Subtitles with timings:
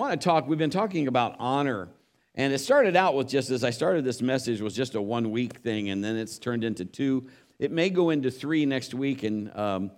[0.00, 1.90] I want to talk, we've been talking about honor.
[2.34, 5.30] And it started out with just as I started this message was just a one
[5.30, 7.26] week thing, and then it's turned into two.
[7.58, 9.90] It may go into three next week, and um,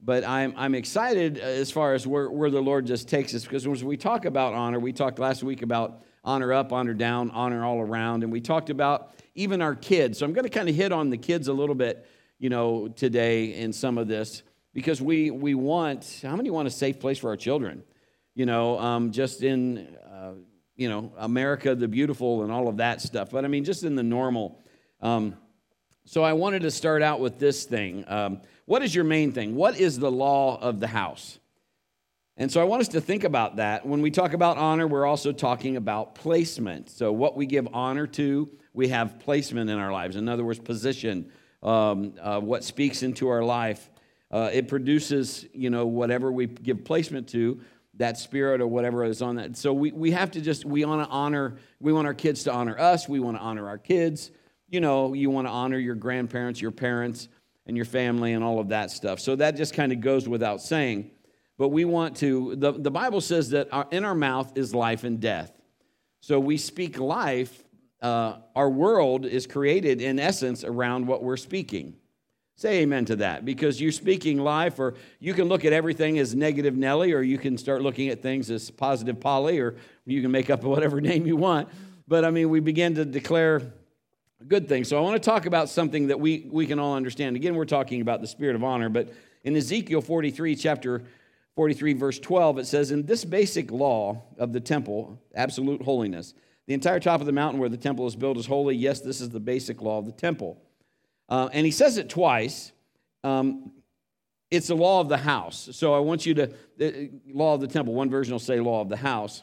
[0.00, 3.66] but I'm I'm excited as far as where, where the Lord just takes us because
[3.66, 7.64] when we talk about honor, we talked last week about honor up, honor down, honor
[7.64, 10.20] all around, and we talked about even our kids.
[10.20, 12.06] So I'm going to kind of hit on the kids a little bit,
[12.38, 16.70] you know, today in some of this because we we want how many want a
[16.70, 17.82] safe place for our children?
[18.38, 20.34] You know, um, just in, uh,
[20.76, 23.30] you know, America the Beautiful and all of that stuff.
[23.32, 24.62] But I mean, just in the normal.
[25.00, 25.36] Um,
[26.04, 28.04] so I wanted to start out with this thing.
[28.06, 29.56] Um, what is your main thing?
[29.56, 31.40] What is the law of the house?
[32.36, 33.84] And so I want us to think about that.
[33.84, 36.90] When we talk about honor, we're also talking about placement.
[36.90, 40.14] So, what we give honor to, we have placement in our lives.
[40.14, 43.90] In other words, position, um, uh, what speaks into our life.
[44.30, 47.58] Uh, it produces, you know, whatever we give placement to
[47.98, 49.56] that spirit or whatever is on that.
[49.56, 52.52] So we, we have to just, we want to honor, we want our kids to
[52.52, 53.08] honor us.
[53.08, 54.30] We want to honor our kids.
[54.68, 57.28] You know, you want to honor your grandparents, your parents,
[57.66, 59.20] and your family and all of that stuff.
[59.20, 61.10] So that just kind of goes without saying.
[61.58, 65.04] But we want to, the, the Bible says that our, in our mouth is life
[65.04, 65.52] and death.
[66.20, 67.64] So we speak life.
[68.00, 71.96] Uh, our world is created in essence around what we're speaking.
[72.58, 76.34] Say amen to that because you're speaking life, or you can look at everything as
[76.34, 80.32] negative Nelly, or you can start looking at things as positive Polly, or you can
[80.32, 81.68] make up whatever name you want.
[82.08, 83.62] But I mean, we begin to declare
[84.48, 84.88] good things.
[84.88, 87.36] So I want to talk about something that we, we can all understand.
[87.36, 89.08] Again, we're talking about the spirit of honor, but
[89.44, 91.04] in Ezekiel 43, chapter
[91.54, 96.34] 43, verse 12, it says, In this basic law of the temple, absolute holiness,
[96.66, 98.74] the entire top of the mountain where the temple is built is holy.
[98.74, 100.60] Yes, this is the basic law of the temple.
[101.28, 102.72] Uh, and he says it twice.
[103.24, 103.72] Um,
[104.50, 105.68] it's the law of the house.
[105.72, 108.80] So I want you to, the law of the temple, one version will say law
[108.80, 109.42] of the house.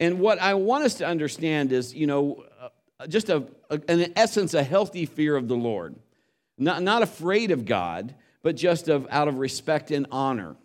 [0.00, 4.12] And what I want us to understand is, you know, uh, just a, a, in
[4.16, 5.96] essence, a healthy fear of the Lord.
[6.56, 10.56] Not, not afraid of God, but just of out of respect and honor,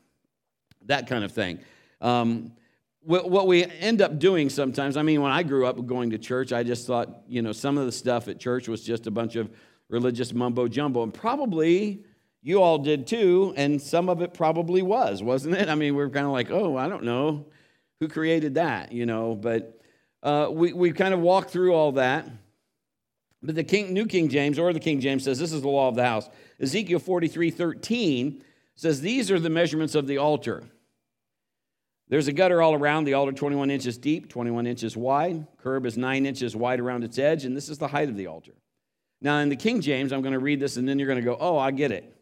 [0.86, 1.60] that kind of thing.
[2.02, 2.54] Um,
[3.02, 6.18] what, what we end up doing sometimes, I mean, when I grew up going to
[6.18, 9.12] church, I just thought, you know, some of the stuff at church was just a
[9.12, 9.50] bunch of
[9.94, 11.04] religious mumbo jumbo.
[11.04, 12.04] And probably
[12.42, 15.70] you all did too, and some of it probably was, wasn't it?
[15.70, 17.46] I mean, we're kind of like, oh, I don't know
[18.00, 19.80] who created that, you know, but
[20.24, 22.28] uh, we, we kind of walked through all that.
[23.44, 25.90] But the King, New King James or the King James says this is the law
[25.90, 26.28] of the house.
[26.60, 28.44] Ezekiel 43 13
[28.76, 30.64] says, These are the measurements of the altar.
[32.08, 35.46] There's a gutter all around the altar, 21 inches deep, 21 inches wide.
[35.58, 38.28] Curb is 9 inches wide around its edge, and this is the height of the
[38.28, 38.54] altar.
[39.24, 41.26] Now, in the King James, I'm going to read this and then you're going to
[41.26, 42.14] go, oh, I get it.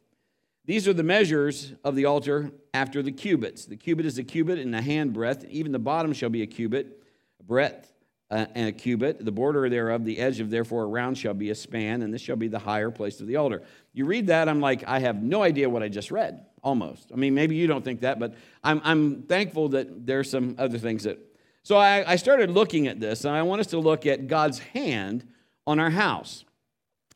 [0.65, 3.65] These are the measures of the altar after the cubits.
[3.65, 5.43] The cubit is a cubit and a hand breadth.
[5.49, 7.01] Even the bottom shall be a cubit,
[7.39, 7.91] a breadth
[8.29, 9.25] uh, and a cubit.
[9.25, 12.35] The border thereof, the edge of therefore around shall be a span, and this shall
[12.35, 13.63] be the higher place of the altar.
[13.93, 17.11] You read that, I'm like, I have no idea what I just read, almost.
[17.11, 20.77] I mean, maybe you don't think that, but I'm, I'm thankful that there's some other
[20.77, 21.17] things that.
[21.63, 24.59] So I, I started looking at this, and I want us to look at God's
[24.59, 25.27] hand
[25.65, 26.45] on our house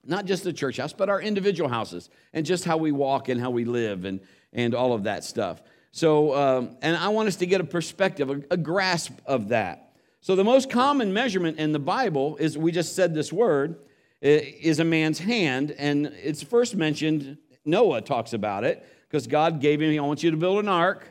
[0.06, 3.40] not just the church house, but our individual houses, and just how we walk and
[3.40, 4.20] how we live and,
[4.54, 5.62] and all of that stuff.
[5.92, 9.96] So, um, and I want us to get a perspective, a, a grasp of that.
[10.22, 13.78] So, the most common measurement in the Bible is we just said this word
[14.22, 19.82] is a man's hand, and it's first mentioned, Noah talks about it, because God gave
[19.82, 21.08] him, I want you to build an ark,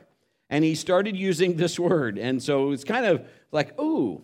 [0.50, 2.18] and he started using this word.
[2.18, 4.22] And so it's kind of like, ooh,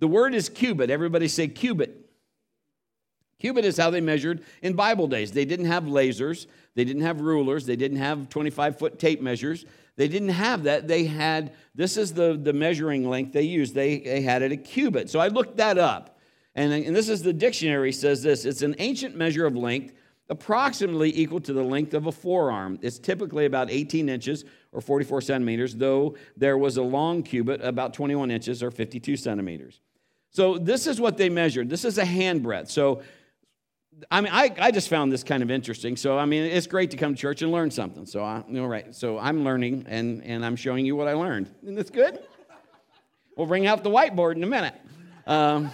[0.00, 0.90] the word is cubit.
[0.90, 2.03] Everybody say cubit.
[3.38, 5.32] Cubit is how they measured in Bible days.
[5.32, 9.64] They didn't have lasers, they didn't have rulers, they didn't have 25 foot tape measures.
[9.96, 10.88] They didn't have that.
[10.88, 13.74] They had, this is the, the measuring length they used.
[13.74, 15.08] They, they had it a cubit.
[15.08, 16.18] So I looked that up.
[16.56, 19.94] And, and this is the dictionary says this it's an ancient measure of length
[20.30, 22.78] approximately equal to the length of a forearm.
[22.80, 27.92] It's typically about 18 inches or 44 centimeters, though there was a long cubit about
[27.92, 29.80] 21 inches or 52 centimeters.
[30.30, 31.68] So this is what they measured.
[31.68, 32.70] This is a hand breadth.
[32.70, 33.02] So
[34.10, 35.96] I mean, I, I just found this kind of interesting.
[35.96, 38.06] So, I mean, it's great to come to church and learn something.
[38.06, 38.94] So, I, know, right.
[38.94, 41.50] So, I'm learning and, and I'm showing you what I learned.
[41.62, 42.18] Isn't this good?
[43.36, 44.74] We'll bring out the whiteboard in a minute.
[45.26, 45.70] Um,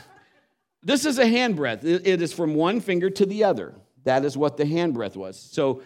[0.83, 1.85] this is a handbreadth.
[1.85, 3.75] It, it is from one finger to the other.
[4.05, 5.39] That is what the handbreadth was.
[5.39, 5.83] So,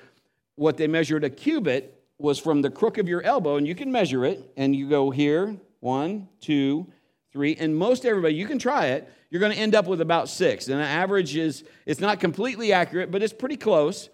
[0.57, 3.91] what they measured a cubit was from the crook of your elbow, and you can
[3.91, 6.87] measure it, and you go here, one, two,
[7.33, 10.29] three, and most everybody, you can try it you're going to end up with about
[10.29, 10.69] six.
[10.69, 14.09] And the average is, it's not completely accurate, but it's pretty close.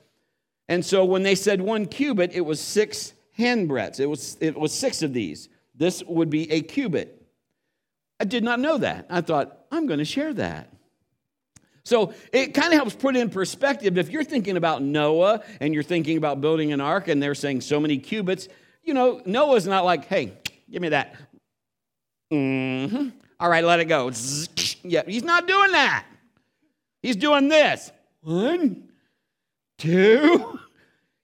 [0.67, 4.00] And so when they said one cubit, it was six handbreadths.
[4.00, 5.50] It was, it was six of these.
[5.75, 7.22] This would be a cubit.
[8.19, 9.08] I did not know that.
[9.11, 10.72] I thought, I'm going to share that.
[11.84, 13.99] So it kind of helps put in perspective.
[13.99, 17.61] If you're thinking about Noah and you're thinking about building an ark and they're saying
[17.61, 18.49] so many cubits,
[18.82, 20.32] you know, Noah's not like, hey,
[20.70, 21.14] give me that.
[22.32, 23.11] Mm-hmm.
[23.38, 24.11] All right, let it go.
[24.82, 26.06] Yeah, he's not doing that.
[27.02, 27.90] He's doing this.
[28.22, 28.88] One,
[29.78, 30.58] two.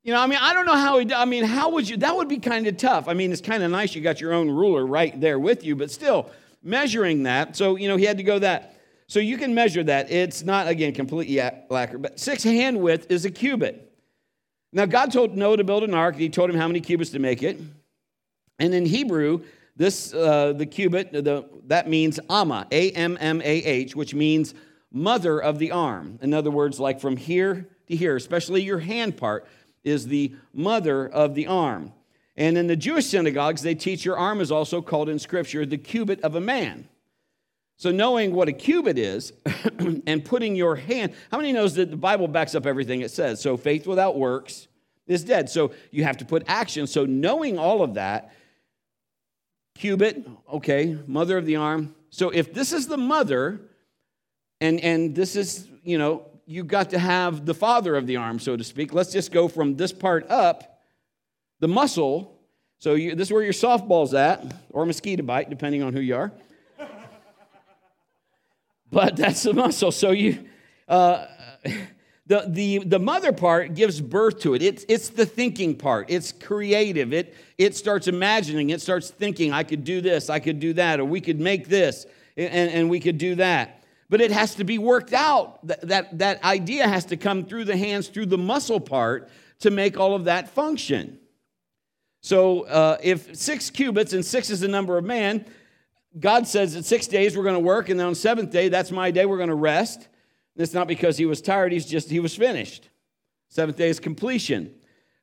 [0.03, 2.15] You know, I mean, I don't know how he, I mean, how would you, that
[2.15, 3.09] would be kind of tough.
[3.09, 5.75] I mean, it's kind of nice you got your own ruler right there with you,
[5.75, 6.31] but still
[6.63, 7.57] measuring that.
[7.57, 8.81] So, you know, he had to go that.
[9.09, 10.11] So you can measure that.
[10.11, 13.93] It's not, again, completely accurate, but six hand width is a cubit.
[14.73, 17.11] Now, God told Noah to build an ark, and he told him how many cubits
[17.11, 17.61] to make it.
[18.59, 19.43] And in Hebrew,
[19.77, 24.55] this, uh, the cubit, the, that means Amma, A M M A H, which means
[24.91, 26.19] mother of the arm.
[26.23, 29.47] In other words, like from here to here, especially your hand part,
[29.85, 31.93] is the mother of the arm.
[32.37, 35.79] And in the Jewish synagogues, they teach your arm is also called in Scripture the
[35.79, 36.89] cubit of a man.
[37.79, 39.33] So knowing what a cubit is
[40.07, 43.41] and putting your hand, how many knows that the Bible backs up everything it says?
[43.41, 44.69] So faith without works
[45.07, 45.51] is dead.
[45.51, 46.87] So you have to put action.
[46.87, 48.33] So knowing all of that,
[49.79, 51.95] cubit, okay, mother of the arm.
[52.11, 53.61] So if this is the mother,
[54.61, 58.39] and and this is, you know, you got to have the father of the arm,
[58.39, 58.95] so to speak.
[58.95, 60.81] Let's just go from this part up,
[61.61, 62.41] the muscle.
[62.79, 66.15] So you, this is where your softball's at, or mosquito bite, depending on who you
[66.15, 66.33] are
[68.91, 69.91] but that's the muscle.
[69.91, 70.47] So you,
[70.87, 71.27] uh,
[72.27, 74.63] the, the, the mother part gives birth to it.
[74.63, 76.11] It's, it's the thinking part.
[76.11, 77.13] It's creative.
[77.13, 78.71] It, it starts imagining.
[78.71, 81.69] It starts thinking, I could do this, I could do that, or we could make
[81.69, 82.05] this,
[82.37, 83.85] and, and we could do that.
[84.09, 85.65] But it has to be worked out.
[85.67, 89.31] That, that, that idea has to come through the hands, through the muscle part,
[89.61, 91.19] to make all of that function.
[92.23, 95.45] So uh, if six cubits, and six is the number of man,
[96.19, 98.91] God says that six days we're going to work, and then on seventh day, that's
[98.91, 100.09] my day, we're going to rest.
[100.57, 102.89] It's not because he was tired, he's just, he was finished.
[103.49, 104.75] Seventh day is completion.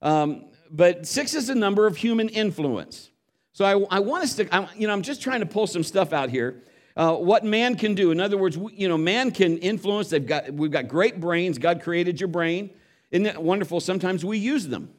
[0.01, 3.09] Um, but six is the number of human influence.
[3.51, 5.83] So I, I want us to, I, you know, I'm just trying to pull some
[5.83, 6.63] stuff out here.
[6.95, 8.11] Uh, what man can do.
[8.11, 10.09] In other words, you know, man can influence.
[10.09, 11.57] They've got, we've got great brains.
[11.57, 12.71] God created your brain.
[13.11, 13.79] Isn't it wonderful?
[13.79, 14.91] Sometimes we use them.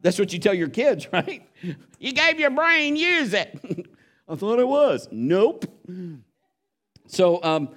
[0.00, 1.48] That's what you tell your kids, right?
[1.98, 3.88] You gave your brain, use it.
[4.28, 5.08] I thought it was.
[5.10, 5.64] Nope.
[7.06, 7.70] So um,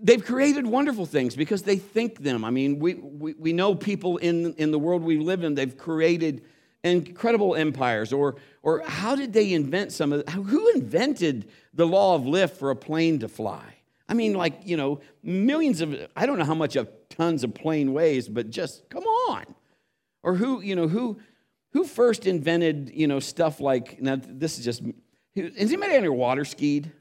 [0.00, 2.44] they've created wonderful things because they think them.
[2.44, 5.76] I mean, we, we, we know people in, in the world we live in, they've
[5.76, 6.42] created
[6.84, 8.12] incredible empires.
[8.12, 12.70] Or, or how did they invent some of Who invented the law of lift for
[12.70, 13.76] a plane to fly?
[14.08, 17.54] I mean, like, you know, millions of, I don't know how much of tons of
[17.54, 19.44] plane weighs, but just come on.
[20.22, 21.18] Or who, you know, who,
[21.72, 24.82] who first invented, you know, stuff like, now this is just,
[25.34, 26.92] has anybody ever water skied?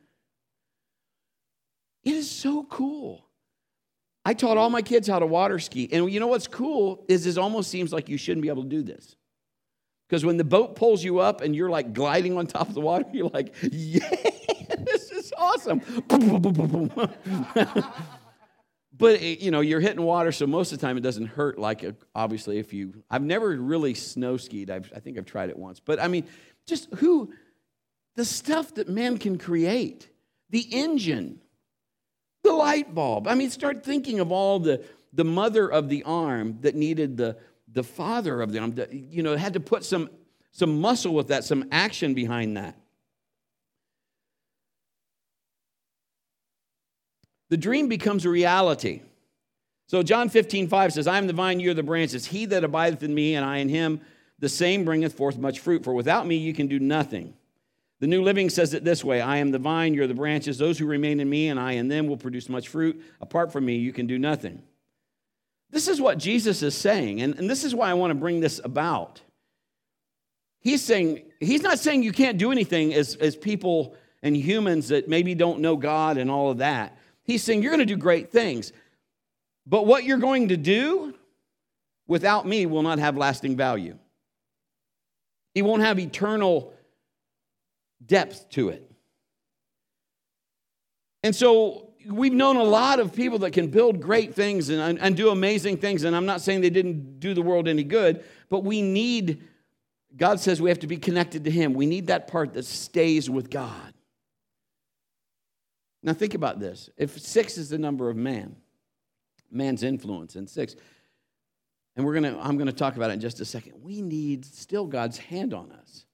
[2.03, 3.25] It is so cool.
[4.23, 5.89] I taught all my kids how to water ski.
[5.91, 8.69] And you know what's cool is it almost seems like you shouldn't be able to
[8.69, 9.15] do this.
[10.07, 12.81] Because when the boat pulls you up and you're like gliding on top of the
[12.81, 14.07] water, you're like, yeah,
[14.79, 15.81] this is awesome.
[19.01, 21.57] but eh, you know you're hitting water so most of the time it doesn't hurt
[21.57, 25.49] like eh, obviously if you i've never really snow skied I've, i think i've tried
[25.49, 26.25] it once but i mean
[26.67, 27.33] just who
[28.15, 30.09] the stuff that man can create
[30.49, 31.39] the engine
[32.43, 34.83] the light bulb i mean start thinking of all the
[35.13, 37.37] the mother of the arm that needed the
[37.73, 40.09] the father of the arm that, you know had to put some
[40.51, 42.75] some muscle with that some action behind that
[47.51, 49.01] the dream becomes a reality.
[49.87, 52.25] So John 15, 5 says, I am the vine, you are the branches.
[52.25, 53.99] He that abideth in me, and I in him,
[54.39, 55.83] the same bringeth forth much fruit.
[55.83, 57.33] For without me you can do nothing.
[58.01, 60.57] The New Living says it this way I am the vine, you're the branches.
[60.57, 63.01] Those who remain in me and I in them will produce much fruit.
[63.21, 64.63] Apart from me, you can do nothing.
[65.69, 68.41] This is what Jesus is saying, and, and this is why I want to bring
[68.41, 69.21] this about.
[70.59, 75.07] He's saying, he's not saying you can't do anything as, as people and humans that
[75.07, 76.97] maybe don't know God and all of that.
[77.23, 78.73] He's saying, You're going to do great things.
[79.67, 81.13] But what you're going to do
[82.07, 83.97] without me will not have lasting value.
[85.53, 86.73] He won't have eternal
[88.05, 88.91] depth to it.
[91.23, 95.15] And so we've known a lot of people that can build great things and, and
[95.15, 96.03] do amazing things.
[96.03, 99.43] And I'm not saying they didn't do the world any good, but we need,
[100.15, 101.73] God says we have to be connected to Him.
[101.73, 103.93] We need that part that stays with God.
[106.03, 106.89] Now, think about this.
[106.97, 108.55] If six is the number of man,
[109.51, 110.75] man's influence, and six,
[111.95, 113.73] and we're gonna, I'm gonna talk about it in just a second.
[113.83, 116.05] We need still God's hand on us.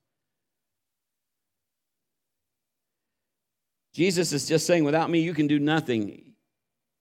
[3.98, 6.22] Jesus is just saying, without me, you can do nothing.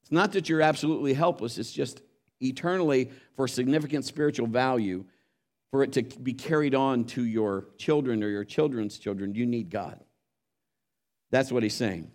[0.00, 2.00] It's not that you're absolutely helpless, it's just
[2.40, 5.04] eternally for significant spiritual value,
[5.70, 9.68] for it to be carried on to your children or your children's children, you need
[9.68, 10.00] God.
[11.30, 12.10] That's what he's saying.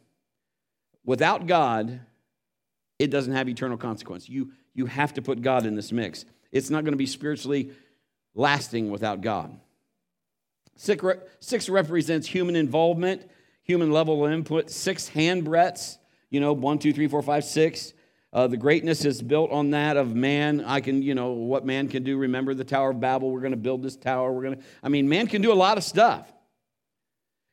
[1.05, 1.99] Without God,
[2.97, 4.27] it doesn't have eternal consequence.
[4.27, 6.25] You, you have to put God in this mix.
[6.51, 7.69] It's not going to be spiritually
[8.33, 9.59] lasting without God.
[10.75, 11.05] Six,
[11.39, 13.29] six represents human involvement,
[13.63, 14.69] human level of input.
[14.69, 15.97] Six hand breadths,
[16.29, 17.93] you know, one, two, three, four, five, six.
[18.33, 20.63] Uh, the greatness is built on that of man.
[20.63, 22.17] I can, you know, what man can do.
[22.17, 23.29] Remember the Tower of Babel?
[23.29, 24.31] We're going to build this tower.
[24.31, 26.31] We're going to, I mean, man can do a lot of stuff.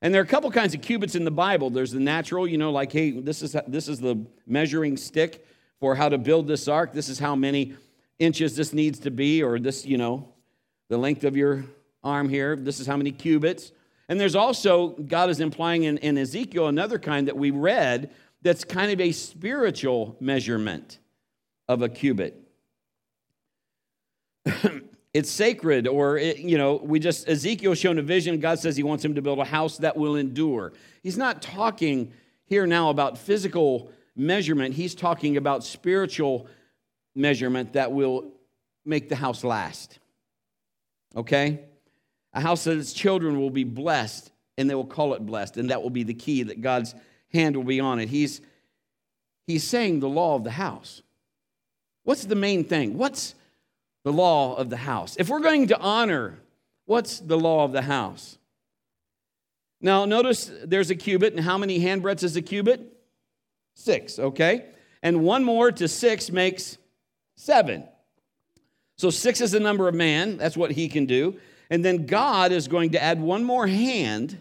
[0.01, 1.71] And there are a couple kinds of cubits in the Bible.
[1.71, 5.45] There's the natural, you know, like, hey, this is, this is the measuring stick
[5.81, 6.93] for how to build this ark.
[6.93, 7.75] This is how many
[8.21, 10.33] inches this needs to be, or this, you know,
[10.89, 11.65] the length of your
[12.05, 12.55] arm here.
[12.55, 13.73] This is how many cubits.
[14.09, 18.11] And there's also, God is implying in, in Ezekiel another kind that we read
[18.43, 20.99] that's kind of a spiritual measurement
[21.69, 22.41] of a cubit.
[25.13, 28.41] it's sacred, or, it, you know, we just, Ezekiel shown a vision.
[28.41, 30.73] God says he wants him to build a house that will endure.
[31.03, 32.13] He's not talking
[32.47, 36.49] here now about physical measurement, he's talking about spiritual
[37.15, 38.33] measurement that will
[38.85, 39.99] make the house last.
[41.15, 41.61] Okay?
[42.39, 45.71] A house that its children will be blessed, and they will call it blessed, and
[45.71, 46.95] that will be the key that God's
[47.33, 48.09] hand will be on it.
[48.09, 48.41] He's,
[49.49, 51.03] he's saying the law of the house.
[52.05, 52.97] What's the main thing?
[52.97, 53.35] What's
[54.05, 55.17] the law of the house?
[55.19, 56.39] If we're going to honor,
[56.85, 58.39] what's the law of the house?
[59.81, 62.81] Now, notice there's a cubit, and how many handbreadths is a cubit?
[63.75, 64.67] Six, okay?
[65.03, 66.79] And one more to six makes
[67.35, 67.83] seven.
[68.97, 71.41] So six is the number of man, that's what he can do.
[71.71, 74.39] And then God is going to add one more hand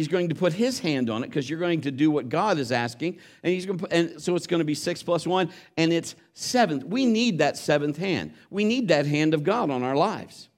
[0.00, 2.58] He's going to put his hand on it because you're going to do what God
[2.58, 3.18] is asking.
[3.42, 5.92] And he's going to put, and so it's going to be six plus one, and
[5.92, 6.84] it's seventh.
[6.84, 8.32] We need that seventh hand.
[8.48, 10.48] We need that hand of God on our lives.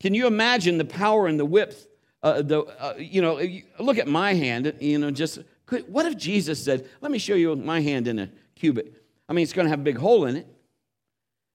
[0.00, 1.86] Can you imagine the power and the width?
[2.20, 3.40] Uh, the, uh, you know,
[3.78, 7.36] look at my hand, you know, just could, what if Jesus said, Let me show
[7.36, 9.04] you my hand in a cubit?
[9.28, 10.48] I mean, it's going to have a big hole in it.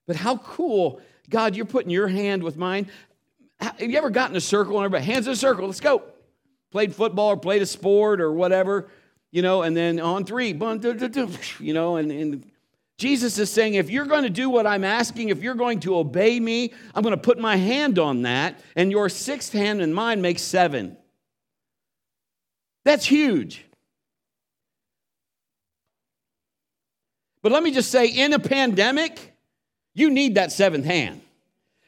[0.08, 2.91] But how cool, God, you're putting your hand with mine.
[3.59, 6.03] Have you ever gotten a circle and everybody, hands in a circle, let's go?
[6.71, 8.89] Played football or played a sport or whatever,
[9.31, 12.51] you know, and then on three, you know, and, and
[12.97, 15.95] Jesus is saying, if you're going to do what I'm asking, if you're going to
[15.95, 19.95] obey me, I'm going to put my hand on that, and your sixth hand and
[19.95, 20.97] mine makes seven.
[22.83, 23.65] That's huge.
[27.41, 29.30] But let me just say, in a pandemic,
[29.93, 31.21] you need that seventh hand.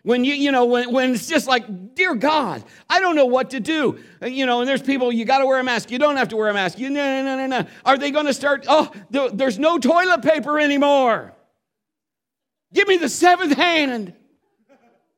[0.03, 3.51] When you, you know, when, when it's just like, dear God, I don't know what
[3.51, 4.00] to do.
[4.22, 5.91] You know, and there's people, you got to wear a mask.
[5.91, 6.77] You don't have to wear a mask.
[6.77, 7.69] You, no, no, no, no, no.
[7.86, 11.33] Are they going to start, oh, there's no toilet paper anymore.
[12.74, 14.13] Give me the seventh hand.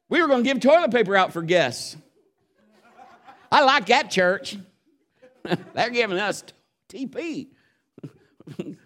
[0.08, 1.98] We were going to give toilet paper out for guests.
[3.52, 4.58] I like that church.
[5.74, 6.44] They're giving us
[6.90, 7.48] TP.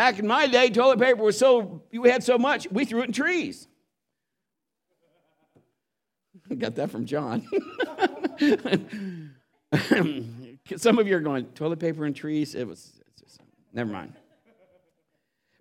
[0.00, 3.08] Back in my day, toilet paper was so, we had so much, we threw it
[3.08, 3.68] in trees.
[6.56, 7.46] Got that from John.
[10.78, 12.54] Some of you are going, toilet paper and trees?
[12.54, 13.42] It was, just,
[13.74, 14.14] never mind.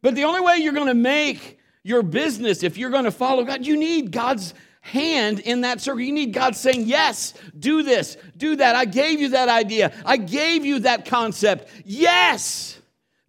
[0.02, 3.44] But the only way you're going to make your business, if you're going to follow
[3.44, 6.00] God, you need God's hand in that circle.
[6.00, 8.78] You need God saying, Yes, do this, do that.
[8.78, 9.92] I gave you that idea.
[10.06, 11.70] I gave you that concept.
[11.84, 12.79] Yes.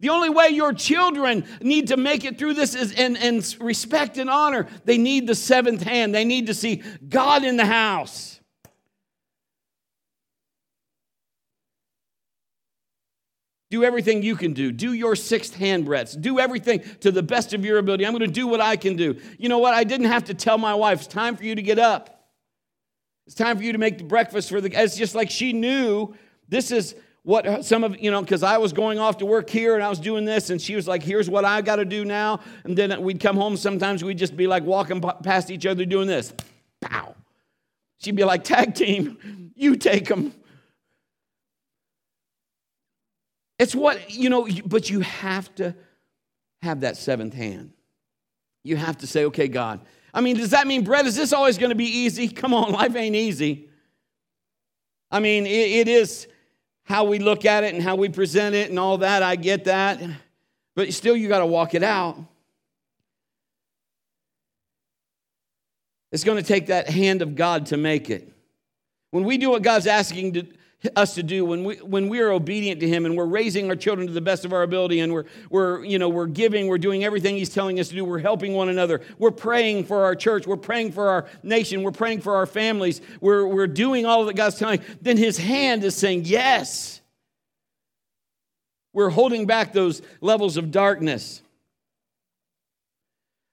[0.01, 4.17] The only way your children need to make it through this is in, in respect
[4.17, 4.67] and honor.
[4.83, 6.13] They need the seventh hand.
[6.13, 8.39] They need to see God in the house.
[13.69, 14.71] Do everything you can do.
[14.71, 16.15] Do your sixth hand breadths.
[16.15, 18.05] Do everything to the best of your ability.
[18.05, 19.21] I'm going to do what I can do.
[19.37, 19.75] You know what?
[19.75, 22.27] I didn't have to tell my wife, it's time for you to get up.
[23.27, 24.71] It's time for you to make the breakfast for the.
[24.73, 26.15] It's just like she knew
[26.49, 29.75] this is what some of you know because i was going off to work here
[29.75, 32.03] and i was doing this and she was like here's what i got to do
[32.03, 32.39] now.
[32.63, 36.07] And then we'd come home sometimes we'd just be like walking past each other doing
[36.07, 36.33] this.
[36.81, 37.15] Pow.
[37.99, 40.33] She'd be like tag team you take them
[43.59, 45.75] it's what you know but you have to
[46.63, 47.71] have that seventh hand.
[48.63, 49.81] You have to say okay god.
[50.11, 52.27] I mean does that mean bread is this always going to be easy?
[52.27, 53.69] Come on life ain't easy.
[55.11, 56.27] I mean it, it is
[56.83, 59.23] how we look at it and how we present it and all that.
[59.23, 60.01] I get that.
[60.75, 62.17] But still, you got to walk it out.
[66.11, 68.31] It's going to take that hand of God to make it.
[69.11, 70.47] When we do what God's asking to,
[70.95, 73.75] us to do when we when we are obedient to him and we're raising our
[73.75, 76.79] children to the best of our ability and we're we're you know we're giving we're
[76.79, 78.03] doing everything he's telling us to do.
[78.03, 79.01] We're helping one another.
[79.19, 80.47] We're praying for our church.
[80.47, 81.83] We're praying for our nation.
[81.83, 83.01] We're praying for our families.
[83.19, 84.81] We're we're doing all that god's telling.
[85.01, 87.01] Then his hand is saying yes.
[88.93, 91.43] We're holding back those levels of darkness.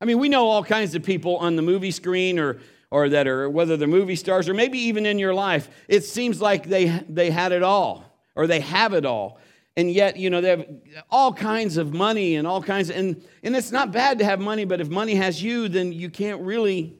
[0.00, 2.58] I mean we know all kinds of people on the movie screen or
[2.90, 6.40] or that are whether they're movie stars or maybe even in your life it seems
[6.40, 8.04] like they they had it all
[8.34, 9.38] or they have it all.
[9.76, 10.66] And yet you know they have
[11.10, 14.40] all kinds of money and all kinds of, and and it's not bad to have
[14.40, 16.98] money but if money has you then you can't really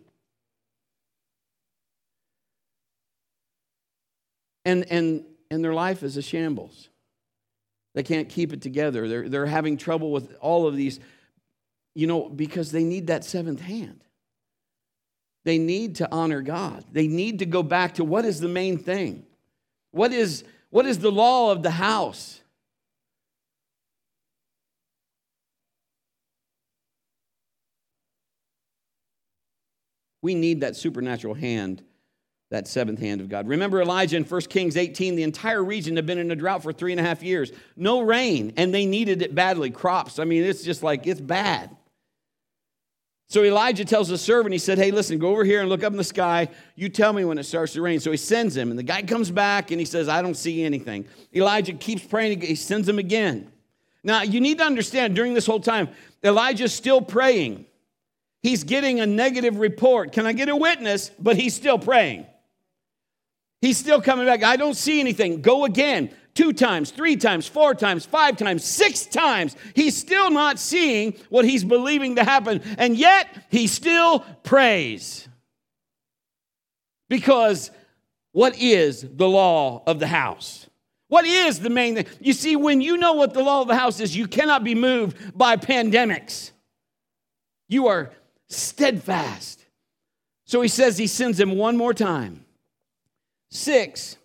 [4.64, 6.90] and and and their life is a shambles.
[7.94, 9.08] They can't keep it together.
[9.08, 11.00] They're they're having trouble with all of these
[11.94, 14.04] you know because they need that seventh hand
[15.48, 16.84] they need to honor God.
[16.92, 19.24] They need to go back to what is the main thing?
[19.92, 22.42] What is, what is the law of the house?
[30.20, 31.82] We need that supernatural hand,
[32.50, 33.48] that seventh hand of God.
[33.48, 36.74] Remember Elijah in 1 Kings 18, the entire region had been in a drought for
[36.74, 37.52] three and a half years.
[37.74, 39.70] No rain, and they needed it badly.
[39.70, 41.74] Crops, I mean, it's just like, it's bad.
[43.30, 45.92] So Elijah tells the servant, he said, Hey, listen, go over here and look up
[45.92, 46.48] in the sky.
[46.74, 48.00] You tell me when it starts to rain.
[48.00, 50.64] So he sends him, and the guy comes back and he says, I don't see
[50.64, 51.04] anything.
[51.34, 53.52] Elijah keeps praying, he sends him again.
[54.02, 55.88] Now, you need to understand during this whole time,
[56.24, 57.66] Elijah's still praying.
[58.42, 60.12] He's getting a negative report.
[60.12, 61.10] Can I get a witness?
[61.18, 62.26] But he's still praying.
[63.60, 64.44] He's still coming back.
[64.44, 65.42] I don't see anything.
[65.42, 69.56] Go again two times, three times, four times, five times, six times.
[69.74, 75.26] He's still not seeing what he's believing to happen, and yet he still prays.
[77.08, 77.72] Because
[78.32, 80.68] what is the law of the house?
[81.08, 82.06] What is the main thing?
[82.20, 84.74] You see, when you know what the law of the house is, you cannot be
[84.76, 86.52] moved by pandemics.
[87.68, 88.12] You are
[88.48, 89.64] steadfast.
[90.44, 92.44] So he says he sends him one more time.
[93.50, 94.16] Six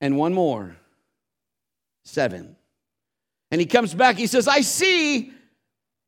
[0.00, 0.76] and one more
[2.04, 2.56] seven.
[3.50, 5.32] And he comes back, he says, I see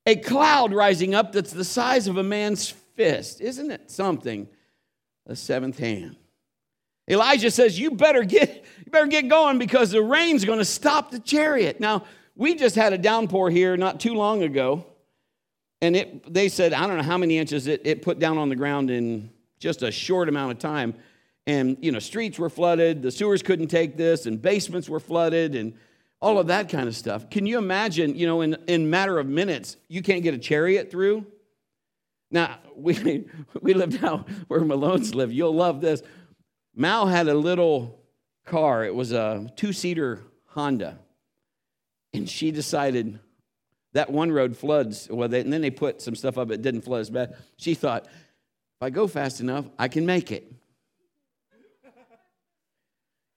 [0.07, 3.41] a cloud rising up that's the size of a man's fist.
[3.41, 4.49] Isn't it something?
[5.27, 6.17] A seventh hand.
[7.09, 11.11] Elijah says, You better get, you better get going because the rain's going to stop
[11.11, 11.81] the chariot.
[11.81, 12.05] Now,
[12.37, 14.87] we just had a downpour here not too long ago.
[15.81, 18.49] And it, they said, I don't know how many inches it, it put down on
[18.49, 20.95] the ground in just a short amount of time
[21.47, 25.55] and you know streets were flooded the sewers couldn't take this and basements were flooded
[25.55, 25.75] and
[26.25, 27.29] all of that kind of stuff.
[27.29, 30.91] Can you imagine you know in in matter of minutes you can't get a chariot
[30.91, 31.27] through?
[32.31, 33.27] Now we
[33.61, 36.03] we lived out where malone's live you'll love this.
[36.75, 38.01] Mal had a little
[38.47, 38.85] car.
[38.85, 40.99] It was a two-seater honda.
[42.13, 43.21] And she decided
[43.93, 45.09] that one road floods.
[45.11, 46.51] Well they, and then they put some stuff up.
[46.51, 47.37] It didn't flood as bad.
[47.59, 50.51] She thought if i go fast enough i can make it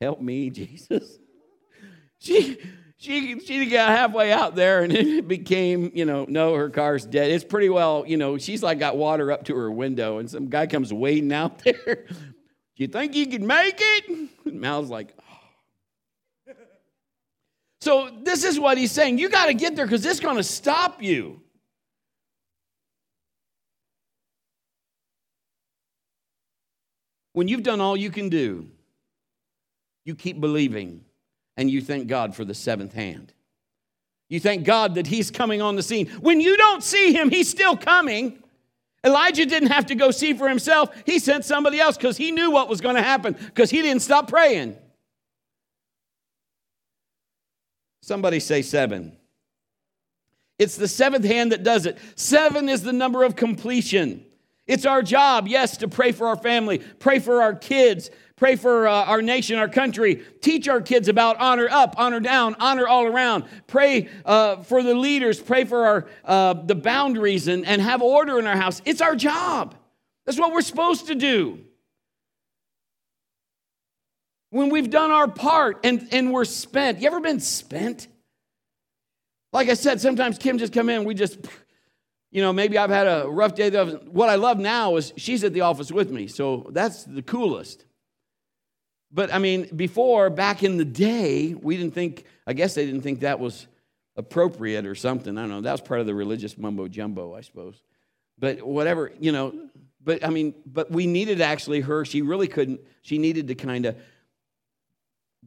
[0.02, 1.18] Help me, Jesus.
[2.20, 2.58] She
[2.98, 7.32] she she got halfway out there and it became, you know, no, her car's dead.
[7.32, 10.50] It's pretty well, you know, she's like got water up to her window, and some
[10.50, 12.06] guy comes wading out there.
[12.08, 14.30] Do you think you can make it?
[14.46, 16.54] And Mal's like, oh.
[17.82, 19.18] So this is what he's saying.
[19.18, 21.42] You got to get there because it's going to stop you.
[27.34, 28.68] When you've done all you can do,
[30.08, 31.04] you keep believing
[31.58, 33.34] and you thank God for the seventh hand.
[34.30, 36.08] You thank God that He's coming on the scene.
[36.22, 38.42] When you don't see Him, He's still coming.
[39.06, 42.52] Elijah didn't have to go see for himself, he sent somebody else because he knew
[42.52, 44.76] what was going to happen because he didn't stop praying.
[48.02, 49.16] Somebody say seven.
[50.58, 51.98] It's the seventh hand that does it.
[52.16, 54.26] Seven is the number of completion.
[54.68, 58.88] It's our job, yes, to pray for our family, pray for our kids, Pray for
[58.88, 60.24] uh, our nation, our country.
[60.42, 63.46] Teach our kids about honor up, honor down, honor all around.
[63.66, 65.42] Pray uh, for the leaders.
[65.42, 68.80] Pray for our, uh, the boundaries and, and have order in our house.
[68.86, 69.74] It's our job.
[70.26, 71.62] That's what we're supposed to do.
[74.52, 77.02] When we've done our part and, and we're spent.
[77.02, 78.08] You ever been spent?
[79.52, 81.40] Like I said, sometimes Kim just come in, we just,
[82.32, 83.70] you know, maybe I've had a rough day.
[83.70, 87.86] What I love now is she's at the office with me, so that's the coolest.
[89.12, 93.02] But I mean, before, back in the day, we didn't think, I guess they didn't
[93.02, 93.68] think that was
[94.18, 95.38] appropriate or something.
[95.38, 95.62] I don't know.
[95.62, 97.82] That was part of the religious mumbo jumbo, I suppose.
[98.38, 99.70] But whatever, you know,
[100.04, 102.04] but I mean, but we needed actually her.
[102.04, 103.96] She really couldn't, she needed to kind of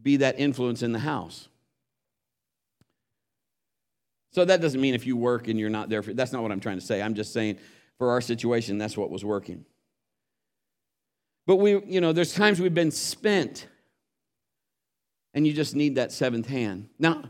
[0.01, 1.49] be that influence in the house.
[4.33, 6.53] So that doesn't mean if you work and you're not there for that's not what
[6.53, 7.03] I'm trying to say.
[7.03, 7.59] I'm just saying
[7.99, 9.65] for our situation, that's what was working.
[11.47, 13.67] But we, you know, there's times we've been spent
[15.35, 16.89] and you just need that seventh hand.
[16.99, 17.25] Now,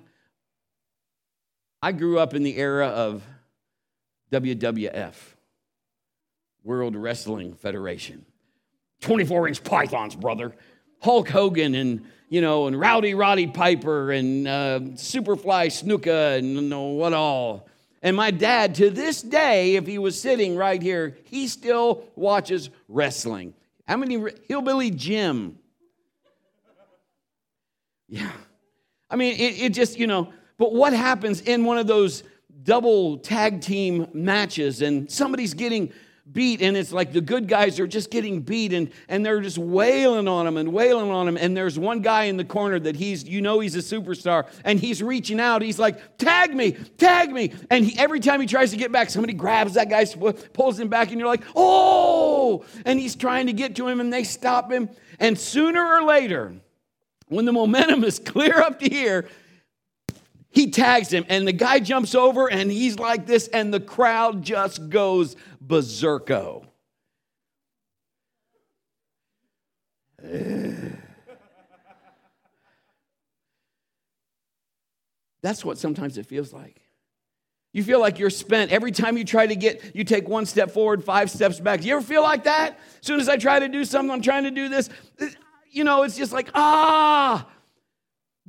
[1.83, 3.23] I grew up in the era of
[4.33, 5.15] WWF,
[6.63, 8.27] World Wrestling Federation.
[9.01, 10.55] 24 inch pythons, brother.
[11.01, 16.61] Hulk Hogan and, you know, and Rowdy Roddy Piper and uh, Superfly Snuka and you
[16.61, 17.69] know, what all.
[18.03, 22.71] And my dad, to this day, if he was sitting right here, he still watches
[22.89, 23.53] wrestling.
[23.87, 24.23] How many?
[24.49, 25.59] Hillbilly Jim.
[28.09, 28.33] Yeah.
[29.11, 32.23] I mean, it, it just, you know, but what happens in one of those
[32.63, 35.93] double tag team matches and somebody's getting
[36.33, 39.59] beat and it's like the good guys are just getting beat and, and they're just
[39.59, 42.97] wailing on him and wailing on him and there's one guy in the corner that
[42.97, 45.63] he's you know he's a superstar and he's reaching out.
[45.63, 47.53] He's like tag me tag me.
[47.71, 50.05] And he, every time he tries to get back somebody grabs that guy
[50.53, 52.65] pulls him back and you're like oh!
[52.85, 54.91] And he's trying to get to him and they stop him.
[55.19, 56.55] And sooner or later
[57.29, 59.29] when the momentum is clear up to here
[60.51, 64.43] he tags him and the guy jumps over and he's like this and the crowd
[64.43, 66.67] just goes berserko.
[75.43, 76.83] That's what sometimes it feels like.
[77.73, 78.73] You feel like you're spent.
[78.73, 81.81] Every time you try to get you take one step forward five steps back.
[81.81, 82.79] Do you ever feel like that?
[83.01, 84.91] As soon as i try to do something i'm trying to do this.
[85.71, 87.47] You know it's just like ah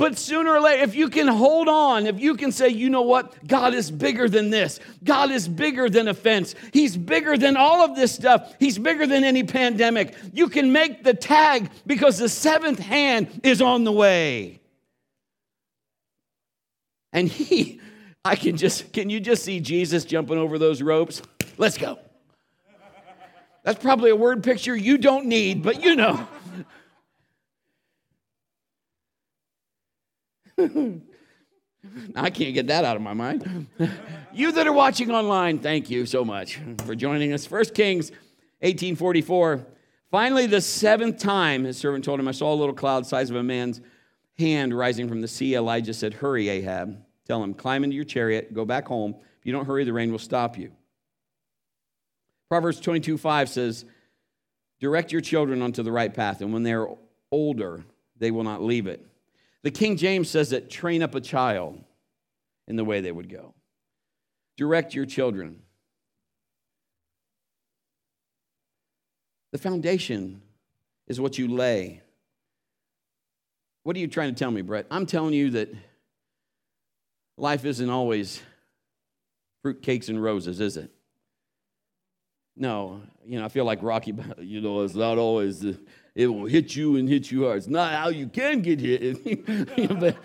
[0.01, 3.03] but sooner or later, if you can hold on, if you can say, you know
[3.03, 7.85] what, God is bigger than this, God is bigger than offense, He's bigger than all
[7.85, 12.29] of this stuff, He's bigger than any pandemic, you can make the tag because the
[12.29, 14.59] seventh hand is on the way.
[17.13, 17.79] And He,
[18.25, 21.21] I can just, can you just see Jesus jumping over those ropes?
[21.59, 21.99] Let's go.
[23.63, 26.27] That's probably a word picture you don't need, but you know.
[32.15, 33.67] I can't get that out of my mind.
[34.33, 37.45] you that are watching online, thank you so much for joining us.
[37.45, 38.11] First Kings
[38.59, 39.65] 1844.
[40.11, 43.37] Finally, the seventh time, his servant told him, I saw a little cloud size of
[43.37, 43.81] a man's
[44.37, 45.55] hand rising from the sea.
[45.55, 46.97] Elijah said, Hurry, Ahab.
[47.25, 49.15] Tell him, climb into your chariot, go back home.
[49.39, 50.71] If you don't hurry, the rain will stop you.
[52.49, 53.85] Proverbs 22 5 says,
[54.79, 56.87] Direct your children onto the right path, and when they're
[57.31, 57.85] older,
[58.17, 59.05] they will not leave it.
[59.63, 61.83] The King James says that train up a child
[62.67, 63.53] in the way they would go.
[64.57, 65.61] Direct your children.
[69.51, 70.41] The foundation
[71.07, 72.01] is what you lay.
[73.83, 74.85] What are you trying to tell me, Brett?
[74.89, 75.69] I'm telling you that
[77.37, 78.41] life isn't always
[79.65, 80.91] fruitcakes and roses, is it?
[82.55, 85.65] No, you know, I feel like Rocky, you know, it's not always
[86.15, 87.57] it will hit you and hit you hard.
[87.57, 89.99] It's not how you can get hit.
[89.99, 90.17] but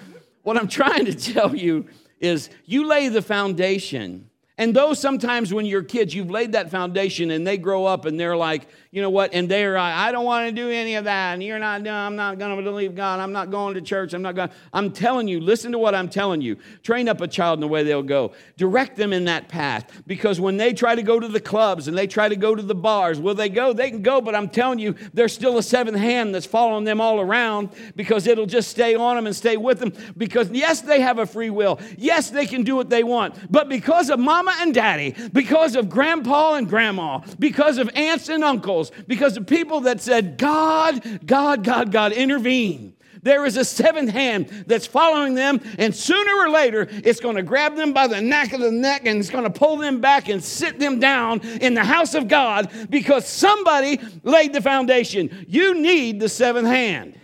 [0.43, 1.87] what I'm trying to tell you
[2.21, 7.31] is you lay the foundation and though sometimes when you're kids, you've laid that foundation
[7.31, 10.25] and they grow up and they're like, you know what, and they're, like, I don't
[10.25, 11.35] want to do any of that.
[11.35, 11.95] And you're not, done.
[11.95, 13.21] I'm not going to believe God.
[13.21, 14.15] I'm not going to church.
[14.15, 14.49] I'm not going.
[14.73, 16.57] I'm telling you, listen to what I'm telling you.
[16.83, 18.33] Train up a child in the way they'll go.
[18.57, 20.03] Direct them in that path.
[20.07, 22.63] Because when they try to go to the clubs and they try to go to
[22.63, 23.75] the bars, will they go?
[23.75, 26.99] They can go, but I'm telling you, there's still a seventh hand that's following them
[26.99, 29.93] all around because it'll just stay on them and stay with them.
[30.17, 31.79] Because yes, they have a free will.
[31.99, 33.53] Yes, they can do what they want.
[33.53, 38.43] But because of mama and daddy, because of grandpa and grandma, because of aunts and
[38.43, 42.97] uncles, because the people that said, God, God, God, God, intervene.
[43.23, 47.43] There is a seventh hand that's following them, and sooner or later, it's going to
[47.43, 50.29] grab them by the neck of the neck and it's going to pull them back
[50.29, 55.45] and sit them down in the house of God because somebody laid the foundation.
[55.49, 57.19] You need the seventh hand.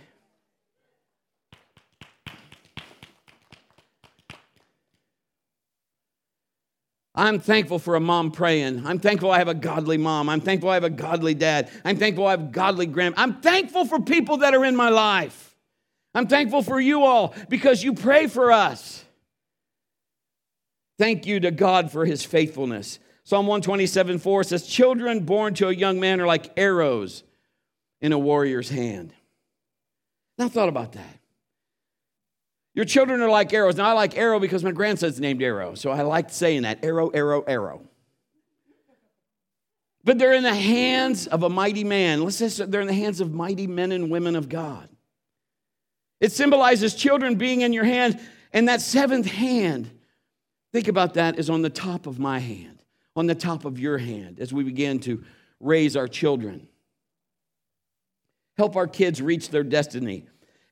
[7.15, 8.85] I'm thankful for a mom praying.
[8.87, 10.29] I'm thankful I have a godly mom.
[10.29, 11.69] I'm thankful I have a godly dad.
[11.85, 13.15] I'm thankful I have godly grand.
[13.17, 15.55] I'm thankful for people that are in my life.
[16.15, 19.03] I'm thankful for you all because you pray for us.
[20.97, 22.99] Thank you to God for his faithfulness.
[23.23, 27.23] Psalm 127 4 says, Children born to a young man are like arrows
[28.01, 29.13] in a warrior's hand.
[30.37, 31.12] Now, thought about that.
[32.73, 33.75] Your children are like arrows.
[33.75, 37.09] Now, I like arrow because my grandson's named Arrow, so I like saying that arrow,
[37.09, 37.81] arrow, arrow.
[40.03, 42.23] But they're in the hands of a mighty man.
[42.23, 44.89] Let's say they're in the hands of mighty men and women of God.
[46.19, 48.19] It symbolizes children being in your hand.
[48.51, 49.89] And that seventh hand,
[50.71, 52.83] think about that, is on the top of my hand,
[53.15, 55.23] on the top of your hand as we begin to
[55.59, 56.67] raise our children.
[58.57, 60.27] Help our kids reach their destiny.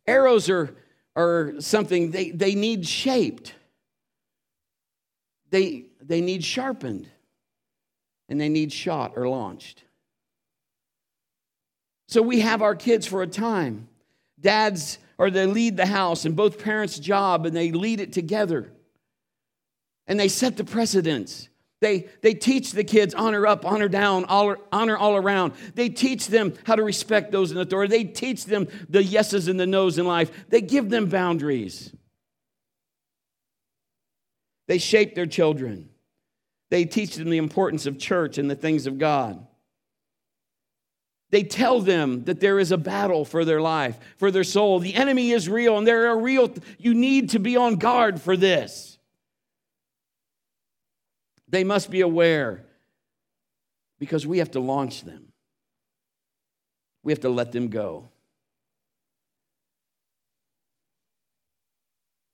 [0.06, 0.76] Arrows are,
[1.15, 3.54] are something they, they need shaped,
[5.50, 7.10] they, they need sharpened,
[8.30, 9.84] and they need shot or launched.
[12.08, 13.88] So we have our kids for a time.
[14.39, 18.71] Dads or they lead the house, and both parents' job, and they lead it together.
[20.08, 21.47] And they set the precedence.
[21.82, 25.54] They, they teach the kids honor up, honor down, honor all around.
[25.74, 27.98] They teach them how to respect those in authority.
[27.98, 30.32] They teach them the yeses and the nos in life.
[30.50, 31.91] They give them boundaries.
[34.67, 35.89] They shape their children.
[36.70, 39.46] They teach them the importance of church and the things of God.
[41.32, 44.80] They tell them that there is a battle for their life, for their soul.
[44.80, 48.38] The enemy is real and there are real, you need to be on guard for
[48.38, 48.90] this.
[51.52, 52.66] They must be aware
[54.00, 55.32] because we have to launch them.
[57.04, 58.10] We have to let them go.